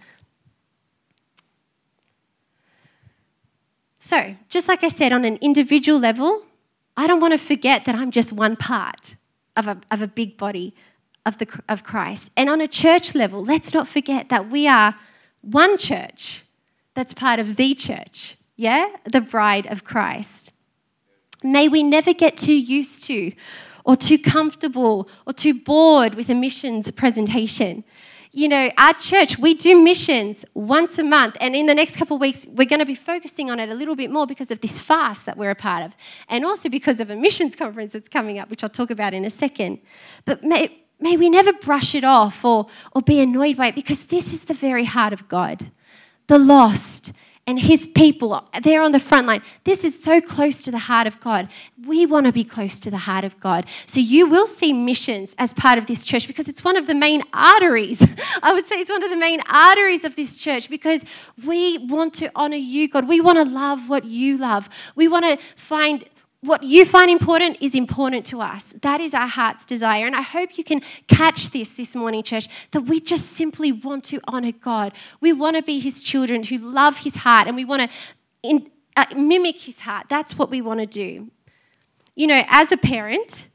So, 3.98 4.36
just 4.50 4.68
like 4.68 4.84
I 4.84 4.88
said, 4.88 5.10
on 5.10 5.24
an 5.24 5.38
individual 5.40 5.98
level, 5.98 6.42
I 6.98 7.06
don't 7.06 7.18
want 7.18 7.32
to 7.32 7.38
forget 7.38 7.86
that 7.86 7.94
I'm 7.94 8.10
just 8.10 8.30
one 8.30 8.56
part 8.56 9.14
of 9.56 9.66
a, 9.66 9.78
of 9.90 10.02
a 10.02 10.06
big 10.06 10.36
body 10.36 10.74
of, 11.24 11.38
the, 11.38 11.48
of 11.66 11.82
Christ. 11.82 12.30
And 12.36 12.50
on 12.50 12.60
a 12.60 12.68
church 12.68 13.14
level, 13.14 13.42
let's 13.42 13.72
not 13.72 13.88
forget 13.88 14.28
that 14.28 14.50
we 14.50 14.68
are 14.68 14.96
one 15.40 15.78
church 15.78 16.44
that's 16.92 17.14
part 17.14 17.40
of 17.40 17.56
the 17.56 17.74
church, 17.74 18.36
yeah? 18.54 18.86
The 19.10 19.22
bride 19.22 19.66
of 19.66 19.82
Christ. 19.82 20.52
May 21.44 21.68
we 21.68 21.82
never 21.82 22.14
get 22.14 22.38
too 22.38 22.54
used 22.54 23.04
to 23.04 23.32
or 23.84 23.96
too 23.96 24.18
comfortable 24.18 25.08
or 25.26 25.34
too 25.34 25.52
bored 25.52 26.14
with 26.14 26.30
a 26.30 26.34
missions 26.34 26.90
presentation. 26.90 27.84
You 28.32 28.48
know, 28.48 28.70
our 28.78 28.94
church, 28.94 29.38
we 29.38 29.54
do 29.54 29.80
missions 29.80 30.44
once 30.54 30.98
a 30.98 31.04
month, 31.04 31.36
and 31.40 31.54
in 31.54 31.66
the 31.66 31.74
next 31.74 31.96
couple 31.96 32.16
of 32.16 32.20
weeks, 32.20 32.46
we're 32.50 32.66
going 32.66 32.80
to 32.80 32.86
be 32.86 32.96
focusing 32.96 33.48
on 33.48 33.60
it 33.60 33.68
a 33.68 33.74
little 33.74 33.94
bit 33.94 34.10
more 34.10 34.26
because 34.26 34.50
of 34.50 34.60
this 34.60 34.80
fast 34.80 35.24
that 35.26 35.36
we're 35.36 35.50
a 35.50 35.54
part 35.54 35.84
of, 35.84 35.94
and 36.28 36.44
also 36.44 36.68
because 36.68 36.98
of 36.98 37.10
a 37.10 37.14
missions 37.14 37.54
conference 37.62 37.92
that's 37.92 38.08
coming 38.08 38.40
up, 38.40 38.50
which 38.50 38.64
I'll 38.64 38.70
talk 38.70 38.90
about 38.90 39.14
in 39.14 39.24
a 39.24 39.30
second. 39.30 39.78
But 40.24 40.42
may, 40.42 40.76
may 40.98 41.16
we 41.16 41.30
never 41.30 41.52
brush 41.52 41.94
it 41.94 42.02
off 42.02 42.44
or, 42.44 42.66
or 42.92 43.02
be 43.02 43.20
annoyed 43.20 43.56
by 43.56 43.68
it 43.68 43.76
because 43.76 44.06
this 44.06 44.32
is 44.32 44.44
the 44.44 44.54
very 44.54 44.86
heart 44.86 45.12
of 45.12 45.28
God. 45.28 45.70
The 46.26 46.38
lost, 46.38 47.12
and 47.46 47.58
his 47.58 47.86
people, 47.86 48.48
they're 48.62 48.80
on 48.80 48.92
the 48.92 48.98
front 48.98 49.26
line. 49.26 49.42
This 49.64 49.84
is 49.84 50.02
so 50.02 50.20
close 50.20 50.62
to 50.62 50.70
the 50.70 50.78
heart 50.78 51.06
of 51.06 51.20
God. 51.20 51.48
We 51.86 52.06
want 52.06 52.24
to 52.24 52.32
be 52.32 52.42
close 52.42 52.80
to 52.80 52.90
the 52.90 52.96
heart 52.96 53.22
of 53.22 53.38
God. 53.38 53.66
So 53.84 54.00
you 54.00 54.26
will 54.26 54.46
see 54.46 54.72
missions 54.72 55.34
as 55.36 55.52
part 55.52 55.76
of 55.76 55.86
this 55.86 56.06
church 56.06 56.26
because 56.26 56.48
it's 56.48 56.64
one 56.64 56.76
of 56.76 56.86
the 56.86 56.94
main 56.94 57.22
arteries. 57.34 58.02
I 58.42 58.54
would 58.54 58.64
say 58.64 58.80
it's 58.80 58.90
one 58.90 59.04
of 59.04 59.10
the 59.10 59.16
main 59.16 59.40
arteries 59.50 60.04
of 60.04 60.16
this 60.16 60.38
church 60.38 60.70
because 60.70 61.04
we 61.44 61.78
want 61.78 62.14
to 62.14 62.30
honor 62.34 62.56
you, 62.56 62.88
God. 62.88 63.06
We 63.06 63.20
want 63.20 63.36
to 63.36 63.44
love 63.44 63.90
what 63.90 64.06
you 64.06 64.38
love. 64.38 64.70
We 64.94 65.06
want 65.06 65.26
to 65.26 65.36
find 65.56 66.04
what 66.44 66.62
you 66.62 66.84
find 66.84 67.10
important 67.10 67.56
is 67.60 67.74
important 67.74 68.26
to 68.26 68.40
us. 68.40 68.74
That 68.82 69.00
is 69.00 69.14
our 69.14 69.26
heart's 69.26 69.64
desire. 69.64 70.06
And 70.06 70.14
I 70.14 70.20
hope 70.20 70.58
you 70.58 70.64
can 70.64 70.82
catch 71.08 71.50
this 71.50 71.74
this 71.74 71.94
morning, 71.94 72.22
church, 72.22 72.48
that 72.72 72.82
we 72.82 73.00
just 73.00 73.26
simply 73.26 73.72
want 73.72 74.04
to 74.04 74.20
honor 74.24 74.52
God. 74.52 74.92
We 75.20 75.32
want 75.32 75.56
to 75.56 75.62
be 75.62 75.78
His 75.78 76.02
children 76.02 76.42
who 76.42 76.58
love 76.58 76.98
His 76.98 77.16
heart 77.16 77.46
and 77.46 77.56
we 77.56 77.64
want 77.64 77.82
to 77.82 77.88
in, 78.42 78.70
uh, 78.94 79.06
mimic 79.16 79.60
His 79.60 79.80
heart. 79.80 80.06
That's 80.10 80.36
what 80.36 80.50
we 80.50 80.60
want 80.60 80.80
to 80.80 80.86
do. 80.86 81.30
You 82.14 82.26
know, 82.26 82.44
as 82.48 82.70
a 82.72 82.76
parent, 82.76 83.46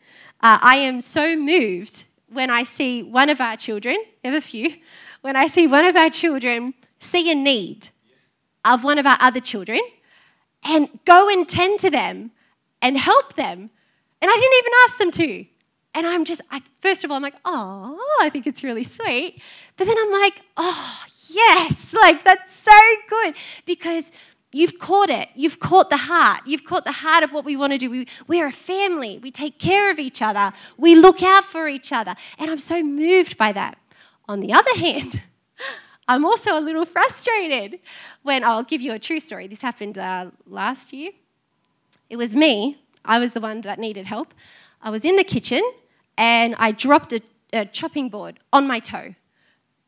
uh, 0.41 0.57
I 0.61 0.77
am 0.77 0.99
so 1.01 1.35
moved 1.35 2.05
when 2.27 2.49
I 2.49 2.63
see 2.63 3.03
one 3.03 3.29
of 3.29 3.39
our 3.39 3.55
children, 3.55 3.97
we 4.23 4.29
have 4.29 4.37
a 4.37 4.41
few, 4.41 4.75
when 5.21 5.35
I 5.35 5.47
see 5.47 5.67
one 5.67 5.85
of 5.85 5.95
our 5.95 6.09
children 6.09 6.73
see 6.99 7.31
a 7.31 7.35
need 7.35 7.89
of 8.65 8.83
one 8.83 8.97
of 8.97 9.05
our 9.05 9.17
other 9.19 9.39
children 9.39 9.79
and 10.63 10.89
go 11.05 11.29
and 11.29 11.47
tend 11.47 11.79
to 11.79 11.89
them 11.89 12.31
and 12.81 12.97
help 12.97 13.35
them. 13.35 13.69
And 14.21 14.31
I 14.31 14.35
didn't 14.35 14.57
even 14.57 14.71
ask 14.83 14.97
them 14.97 15.11
to. 15.11 15.45
And 15.95 16.05
I'm 16.05 16.23
just, 16.25 16.41
I, 16.51 16.61
first 16.81 17.03
of 17.03 17.11
all, 17.11 17.17
I'm 17.17 17.23
like, 17.23 17.35
oh, 17.45 17.99
I 18.21 18.29
think 18.29 18.45
it's 18.45 18.63
really 18.63 18.83
sweet. 18.83 19.41
But 19.77 19.85
then 19.85 19.95
I'm 19.97 20.11
like, 20.11 20.41
oh, 20.57 21.03
yes, 21.29 21.93
like 21.93 22.23
that's 22.23 22.53
so 22.53 22.79
good 23.07 23.35
because 23.65 24.11
you've 24.51 24.77
caught 24.77 25.09
it. 25.09 25.29
You've 25.35 25.59
caught 25.59 25.89
the 25.89 25.97
heart. 25.97 26.41
You've 26.45 26.63
caught 26.63 26.85
the 26.85 26.91
heart 26.91 27.23
of 27.23 27.31
what 27.31 27.43
we 27.43 27.55
want 27.55 27.73
to 27.73 27.77
do. 27.77 27.89
We, 27.89 28.07
we're 28.27 28.47
a 28.47 28.51
family. 28.51 29.19
We 29.21 29.31
take 29.31 29.57
care 29.57 29.91
of 29.91 29.99
each 29.99 30.21
other. 30.21 30.53
We 30.77 30.95
look 30.95 31.23
out 31.23 31.43
for 31.43 31.67
each 31.67 31.91
other. 31.91 32.15
And 32.37 32.51
I'm 32.51 32.59
so 32.59 32.83
moved 32.83 33.37
by 33.37 33.51
that. 33.53 33.77
On 34.27 34.41
the 34.41 34.53
other 34.53 34.75
hand, 34.75 35.23
I'm 36.07 36.23
also 36.23 36.57
a 36.57 36.61
little 36.61 36.85
frustrated 36.85 37.79
when 38.21 38.43
I'll 38.43 38.63
give 38.63 38.81
you 38.81 38.93
a 38.93 38.99
true 38.99 39.19
story. 39.19 39.47
This 39.47 39.61
happened 39.61 39.97
uh, 39.97 40.31
last 40.45 40.93
year. 40.93 41.11
It 42.09 42.17
was 42.17 42.35
me. 42.35 42.77
I 43.05 43.19
was 43.19 43.33
the 43.33 43.39
one 43.39 43.61
that 43.61 43.79
needed 43.79 44.05
help. 44.05 44.33
I 44.81 44.89
was 44.89 45.05
in 45.05 45.15
the 45.15 45.23
kitchen 45.23 45.61
and 46.17 46.55
I 46.57 46.71
dropped 46.71 47.13
a, 47.13 47.21
a 47.53 47.65
chopping 47.65 48.09
board 48.09 48.39
on 48.51 48.67
my 48.67 48.79
toe. 48.79 49.15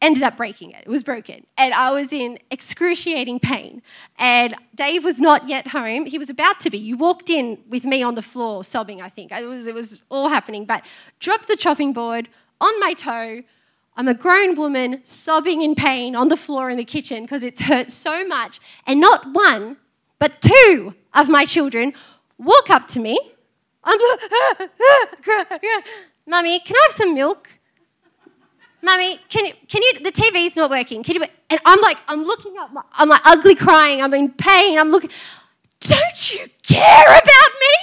Ended 0.01 0.23
up 0.23 0.35
breaking 0.35 0.71
it. 0.71 0.81
It 0.81 0.87
was 0.87 1.03
broken. 1.03 1.45
And 1.57 1.73
I 1.75 1.91
was 1.91 2.11
in 2.11 2.39
excruciating 2.49 3.39
pain. 3.39 3.83
And 4.17 4.55
Dave 4.73 5.03
was 5.03 5.19
not 5.19 5.47
yet 5.47 5.67
home. 5.67 6.07
He 6.07 6.17
was 6.17 6.29
about 6.29 6.59
to 6.61 6.71
be. 6.71 6.79
You 6.79 6.97
walked 6.97 7.29
in 7.29 7.59
with 7.69 7.85
me 7.85 8.01
on 8.01 8.15
the 8.15 8.23
floor 8.23 8.63
sobbing, 8.63 9.01
I 9.01 9.09
think. 9.09 9.31
It 9.31 9.45
was, 9.45 9.67
it 9.67 9.75
was 9.75 10.01
all 10.09 10.29
happening. 10.29 10.65
But 10.65 10.83
dropped 11.19 11.47
the 11.47 11.55
chopping 11.55 11.93
board 11.93 12.29
on 12.59 12.79
my 12.79 12.93
toe. 12.93 13.43
I'm 13.95 14.07
a 14.07 14.15
grown 14.15 14.55
woman 14.55 15.01
sobbing 15.03 15.61
in 15.61 15.75
pain 15.75 16.15
on 16.15 16.29
the 16.29 16.37
floor 16.37 16.71
in 16.71 16.77
the 16.77 16.85
kitchen 16.85 17.23
because 17.23 17.43
it's 17.43 17.61
hurt 17.61 17.91
so 17.91 18.25
much. 18.25 18.59
And 18.87 18.99
not 18.99 19.31
one, 19.33 19.77
but 20.17 20.41
two 20.41 20.95
of 21.13 21.29
my 21.29 21.45
children 21.45 21.93
walk 22.41 22.69
up 22.69 22.87
to 22.89 22.99
me. 22.99 23.17
I'm 23.83 23.99
Mummy, 26.27 26.59
can 26.59 26.75
I 26.75 26.81
have 26.83 26.93
some 26.93 27.13
milk? 27.13 27.49
Mummy, 28.83 29.19
can 29.29 29.45
you, 29.45 29.53
can 29.67 29.81
you, 29.83 29.99
the 29.99 30.11
TV's 30.11 30.55
not 30.55 30.69
working. 30.69 31.03
Can 31.03 31.15
you, 31.15 31.23
and 31.49 31.59
I'm 31.65 31.79
like, 31.81 31.99
I'm 32.07 32.23
looking 32.23 32.57
up, 32.57 32.71
I'm 32.93 33.09
like 33.09 33.21
ugly 33.25 33.55
crying, 33.55 34.01
I'm 34.01 34.13
in 34.13 34.31
pain, 34.31 34.79
I'm 34.79 34.89
looking, 34.89 35.11
don't 35.81 36.33
you 36.33 36.47
care 36.63 37.05
about 37.05 37.51
me? 37.61 37.75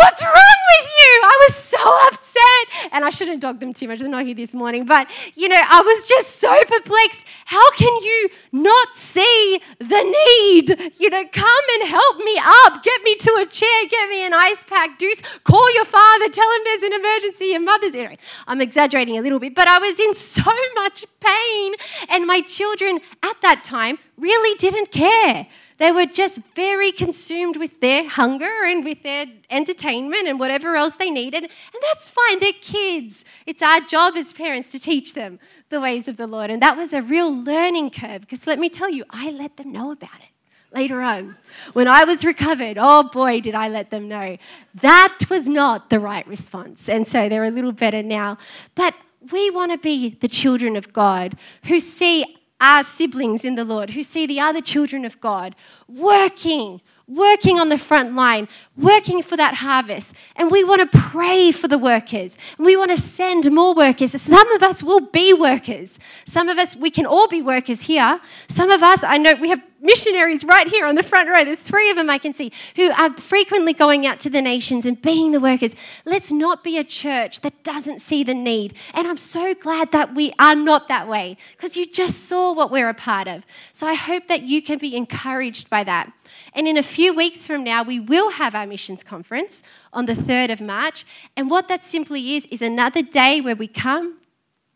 What's 0.00 0.22
wrong 0.22 0.60
with 0.72 0.90
you? 0.98 1.20
I 1.24 1.46
was 1.46 1.54
so 1.56 2.00
upset. 2.06 2.90
And 2.92 3.04
I 3.04 3.10
shouldn't 3.10 3.42
dog 3.42 3.60
them 3.60 3.74
too 3.74 3.86
much. 3.86 3.98
They're 3.98 4.08
not 4.08 4.24
here 4.24 4.34
this 4.34 4.54
morning. 4.54 4.86
But, 4.86 5.08
you 5.34 5.46
know, 5.46 5.60
I 5.60 5.82
was 5.82 6.08
just 6.08 6.40
so 6.40 6.56
perplexed. 6.64 7.26
How 7.44 7.70
can 7.72 7.94
you 8.02 8.30
not 8.50 8.96
see 8.96 9.60
the 9.78 10.02
need? 10.26 10.92
You 10.98 11.10
know, 11.10 11.24
come 11.30 11.64
and 11.74 11.88
help 11.88 12.16
me 12.16 12.40
up. 12.64 12.82
Get 12.82 13.02
me 13.02 13.14
to 13.16 13.30
a 13.42 13.46
chair. 13.46 13.86
Get 13.90 14.08
me 14.08 14.24
an 14.24 14.32
ice 14.32 14.64
pack. 14.64 14.98
Do, 14.98 15.12
call 15.44 15.72
your 15.74 15.84
father. 15.84 16.30
Tell 16.30 16.50
him 16.50 16.60
there's 16.64 16.82
an 16.82 16.92
emergency. 16.94 17.44
Your 17.46 17.60
mother's. 17.60 17.94
Anyway, 17.94 18.18
I'm 18.46 18.62
exaggerating 18.62 19.18
a 19.18 19.20
little 19.20 19.38
bit. 19.38 19.54
But 19.54 19.68
I 19.68 19.78
was 19.78 20.00
in 20.00 20.14
so 20.14 20.50
much 20.76 21.04
pain. 21.20 21.74
And 22.08 22.26
my 22.26 22.40
children 22.40 23.00
at 23.22 23.38
that 23.42 23.64
time 23.64 23.98
really 24.16 24.56
didn't 24.56 24.90
care. 24.90 25.46
They 25.80 25.92
were 25.92 26.04
just 26.04 26.40
very 26.54 26.92
consumed 26.92 27.56
with 27.56 27.80
their 27.80 28.06
hunger 28.06 28.64
and 28.66 28.84
with 28.84 29.02
their 29.02 29.24
entertainment 29.48 30.28
and 30.28 30.38
whatever 30.38 30.76
else 30.76 30.96
they 30.96 31.10
needed. 31.10 31.42
And 31.44 31.82
that's 31.88 32.10
fine, 32.10 32.38
they're 32.38 32.52
kids. 32.52 33.24
It's 33.46 33.62
our 33.62 33.80
job 33.80 34.14
as 34.14 34.34
parents 34.34 34.70
to 34.72 34.78
teach 34.78 35.14
them 35.14 35.38
the 35.70 35.80
ways 35.80 36.06
of 36.06 36.18
the 36.18 36.26
Lord. 36.26 36.50
And 36.50 36.60
that 36.60 36.76
was 36.76 36.92
a 36.92 37.00
real 37.00 37.34
learning 37.34 37.92
curve 37.92 38.20
because 38.20 38.46
let 38.46 38.58
me 38.58 38.68
tell 38.68 38.90
you, 38.90 39.04
I 39.08 39.30
let 39.30 39.56
them 39.56 39.72
know 39.72 39.90
about 39.90 40.20
it. 40.20 40.28
later 40.72 41.00
on. 41.00 41.36
When 41.72 41.88
I 41.88 42.04
was 42.04 42.24
recovered, 42.24 42.76
oh 42.78 43.04
boy, 43.04 43.40
did 43.40 43.54
I 43.54 43.68
let 43.68 43.90
them 43.90 44.06
know. 44.06 44.36
That 44.74 45.18
was 45.28 45.48
not 45.48 45.90
the 45.90 45.98
right 45.98 46.26
response. 46.26 46.88
And 46.88 47.08
so 47.08 47.28
they're 47.28 47.44
a 47.44 47.50
little 47.50 47.72
better 47.72 48.02
now. 48.02 48.38
But 48.74 48.94
we 49.32 49.50
want 49.50 49.72
to 49.72 49.78
be 49.78 50.10
the 50.10 50.28
children 50.28 50.76
of 50.76 50.92
God 50.92 51.36
who 51.64 51.80
see 51.80 52.36
our 52.60 52.84
siblings 52.84 53.44
in 53.44 53.54
the 53.54 53.64
Lord, 53.64 53.90
who 53.90 54.02
see 54.02 54.26
the 54.26 54.40
other 54.40 54.60
children 54.60 55.04
of 55.04 55.20
God 55.20 55.56
working, 55.88 56.80
working 57.08 57.58
on 57.58 57.70
the 57.70 57.78
front 57.78 58.14
line, 58.14 58.48
working 58.76 59.22
for 59.22 59.36
that 59.36 59.54
harvest. 59.54 60.14
And 60.36 60.50
we 60.50 60.62
want 60.62 60.90
to 60.90 60.98
pray 60.98 61.50
for 61.52 61.68
the 61.68 61.78
workers. 61.78 62.36
We 62.58 62.76
want 62.76 62.90
to 62.90 62.96
send 62.96 63.50
more 63.50 63.74
workers. 63.74 64.20
Some 64.20 64.52
of 64.52 64.62
us 64.62 64.82
will 64.82 65.00
be 65.00 65.32
workers. 65.32 65.98
Some 66.26 66.48
of 66.48 66.58
us, 66.58 66.76
we 66.76 66.90
can 66.90 67.06
all 67.06 67.28
be 67.28 67.42
workers 67.42 67.82
here. 67.82 68.20
Some 68.46 68.70
of 68.70 68.82
us, 68.82 69.02
I 69.02 69.18
know 69.18 69.34
we 69.34 69.48
have 69.48 69.62
missionaries 69.80 70.44
right 70.44 70.68
here 70.68 70.86
on 70.86 70.94
the 70.94 71.02
front 71.02 71.28
row. 71.28 71.44
There's 71.44 71.58
three 71.58 71.90
of 71.90 71.96
them 71.96 72.10
I 72.10 72.18
can 72.18 72.34
see 72.34 72.52
who 72.76 72.90
are 72.92 73.12
frequently 73.16 73.72
going 73.72 74.06
out 74.06 74.20
to 74.20 74.30
the 74.30 74.42
nations 74.42 74.84
and 74.84 75.00
being 75.00 75.32
the 75.32 75.40
workers. 75.40 75.74
Let's 76.04 76.30
not 76.30 76.62
be 76.62 76.78
a 76.78 76.84
church 76.84 77.40
that 77.40 77.62
doesn't 77.62 78.00
see 78.00 78.22
the 78.22 78.34
need. 78.34 78.74
And 78.94 79.06
I'm 79.06 79.16
so 79.16 79.54
glad 79.54 79.92
that 79.92 80.14
we 80.14 80.32
are 80.38 80.54
not 80.54 80.88
that 80.88 81.08
way 81.08 81.36
because 81.56 81.76
you 81.76 81.86
just 81.86 82.24
saw 82.24 82.52
what 82.52 82.70
we're 82.70 82.88
a 82.88 82.94
part 82.94 83.28
of. 83.28 83.44
So 83.72 83.86
I 83.86 83.94
hope 83.94 84.28
that 84.28 84.42
you 84.42 84.62
can 84.62 84.78
be 84.78 84.96
encouraged 84.96 85.70
by 85.70 85.84
that. 85.84 86.12
And 86.54 86.68
in 86.68 86.76
a 86.76 86.82
few 86.82 87.14
weeks 87.14 87.46
from 87.46 87.64
now, 87.64 87.82
we 87.82 88.00
will 88.00 88.30
have 88.32 88.54
our 88.54 88.66
missions 88.66 89.02
conference 89.02 89.62
on 89.92 90.06
the 90.06 90.14
3rd 90.14 90.52
of 90.52 90.60
March. 90.60 91.04
And 91.36 91.50
what 91.50 91.68
that 91.68 91.84
simply 91.84 92.36
is, 92.36 92.46
is 92.46 92.62
another 92.62 93.02
day 93.02 93.40
where 93.40 93.56
we 93.56 93.66
come 93.66 94.18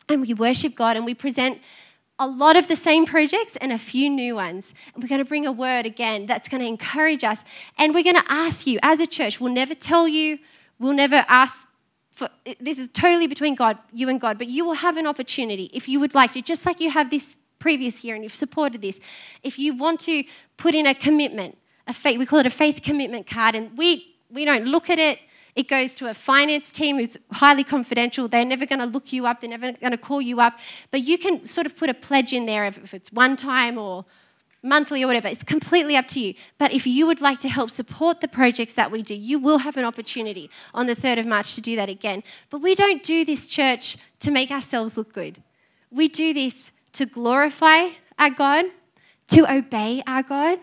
and 0.09 0.21
we 0.21 0.35
worship 0.35 0.75
God 0.75 0.97
and 0.97 1.05
we 1.05 1.15
present 1.15 1.59
a 2.19 2.27
lot 2.27 2.57
of 2.57 2.69
the 2.69 2.77
same 2.77 3.07
projects 3.07 3.57
and 3.57 3.73
a 3.73 3.79
few 3.79 4.09
new 4.09 4.37
ones. 4.37 4.73
And 4.95 5.03
we're 5.03 5.09
going 5.09 5.19
to 5.19 5.25
bring 5.25 5.47
a 5.47 5.53
word 5.53 5.85
again 5.85 6.27
that's 6.27 6.49
going 6.49 6.61
to 6.61 6.67
encourage 6.67 7.25
us. 7.25 7.45
And 7.77 7.93
we're 7.93 8.05
going 8.05 8.17
to 8.17 8.25
ask 8.29 8.67
you, 8.67 8.79
as 8.83 9.01
a 9.01 9.07
church, 9.07 9.41
we'll 9.41 9.53
never 9.53 9.75
tell 9.75 10.07
you, 10.07 10.39
we'll 10.79 10.93
never 10.93 11.25
ask 11.29 11.67
for, 12.13 12.29
this 12.61 12.79
is 12.79 12.89
totally 12.93 13.27
between 13.27 13.57
God, 13.57 13.79
you 13.93 14.09
and 14.09 14.21
God, 14.21 14.39
but 14.39 14.47
you 14.47 14.65
will 14.65 14.75
have 14.75 14.97
an 14.97 15.07
opportunity 15.07 15.69
if 15.73 15.89
you 15.89 15.99
would 15.99 16.15
like 16.15 16.33
to, 16.35 16.43
just 16.43 16.65
like 16.65 16.79
you 16.79 16.91
have 16.91 17.11
this 17.11 17.37
previous 17.59 18.05
year 18.05 18.15
and 18.15 18.23
you've 18.23 18.35
supported 18.35 18.83
this. 18.83 19.01
If 19.43 19.59
you 19.59 19.77
want 19.77 20.01
to 20.03 20.23
put 20.57 20.75
in 20.75 20.87
a 20.87 20.95
commitment, 20.95 21.59
a 21.89 21.93
faith, 21.93 22.19
we 22.19 22.27
call 22.27 22.39
it 22.39 22.47
a 22.47 22.51
faith 22.51 22.83
commitment 22.83 23.27
card, 23.27 23.57
and 23.57 23.77
we, 23.77 24.15
we 24.31 24.45
don't 24.45 24.67
look 24.67 24.89
at 24.89 25.01
it 25.01 25.19
it 25.57 25.69
goes 25.69 25.95
to 25.95 26.09
a 26.09 26.15
finance 26.15 26.73
team 26.73 26.99
who's 26.99 27.17
highly 27.33 27.65
confidential. 27.65 28.27
They're 28.29 28.45
never 28.45 28.67
going 28.67 28.81
to 28.81 28.87
look 28.87 29.13
you 29.13 29.27
up, 29.27 29.41
they're 29.41 29.51
never 29.51 29.73
going 29.73 29.93
to 29.93 29.99
call 29.99 30.21
you 30.21 30.41
up. 30.41 30.59
But 30.91 31.03
you 31.03 31.19
can 31.19 31.47
sort 31.47 31.67
of 31.67 31.77
put 31.77 31.89
a 31.89 31.95
pledge 31.95 32.33
in 32.33 32.47
there 32.47 32.65
if 32.65 32.93
it's 32.93 33.13
one 33.13 33.37
time 33.37 33.79
or 33.79 34.05
monthly 34.65 35.05
or 35.05 35.07
whatever. 35.07 35.29
It's 35.29 35.45
completely 35.45 35.97
up 35.97 36.09
to 36.09 36.21
you. 36.21 36.35
But 36.59 36.73
if 36.73 36.87
you 36.87 37.07
would 37.07 37.21
like 37.21 37.39
to 37.41 37.49
help 37.49 37.71
support 37.71 38.21
the 38.21 38.29
projects 38.29 38.73
that 38.75 38.91
we 38.91 39.03
do, 39.03 39.15
you 39.15 39.39
will 39.39 39.59
have 39.59 39.77
an 39.77 39.85
opportunity 39.85 40.51
on 40.73 40.87
the 40.87 40.97
3rd 40.97 41.21
of 41.21 41.27
March 41.27 41.55
to 41.55 41.61
do 41.61 41.77
that 41.77 41.89
again. 41.89 42.23
But 42.51 42.61
we 42.61 42.75
don't 42.75 43.03
do 43.03 43.25
this, 43.25 43.47
church, 43.47 43.97
to 44.21 44.31
make 44.31 44.51
ourselves 44.51 44.97
look 44.97 45.13
good. 45.13 45.43
We 45.91 46.09
do 46.09 46.33
this 46.35 46.73
to 46.95 47.07
glorify 47.07 47.91
our 48.19 48.31
God, 48.31 48.65
to 49.29 49.53
obey 49.53 50.03
our 50.07 50.23
God, 50.23 50.59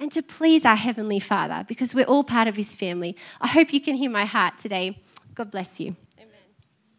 and 0.00 0.10
to 0.10 0.22
please 0.22 0.64
our 0.64 0.76
Heavenly 0.76 1.20
Father 1.20 1.64
because 1.68 1.94
we're 1.94 2.06
all 2.06 2.24
part 2.24 2.48
of 2.48 2.56
His 2.56 2.74
family. 2.74 3.14
I 3.40 3.48
hope 3.48 3.72
you 3.72 3.80
can 3.80 3.96
hear 3.96 4.10
my 4.10 4.24
heart 4.24 4.58
today. 4.58 4.98
God 5.34 5.50
bless 5.50 5.78
you. 5.78 5.94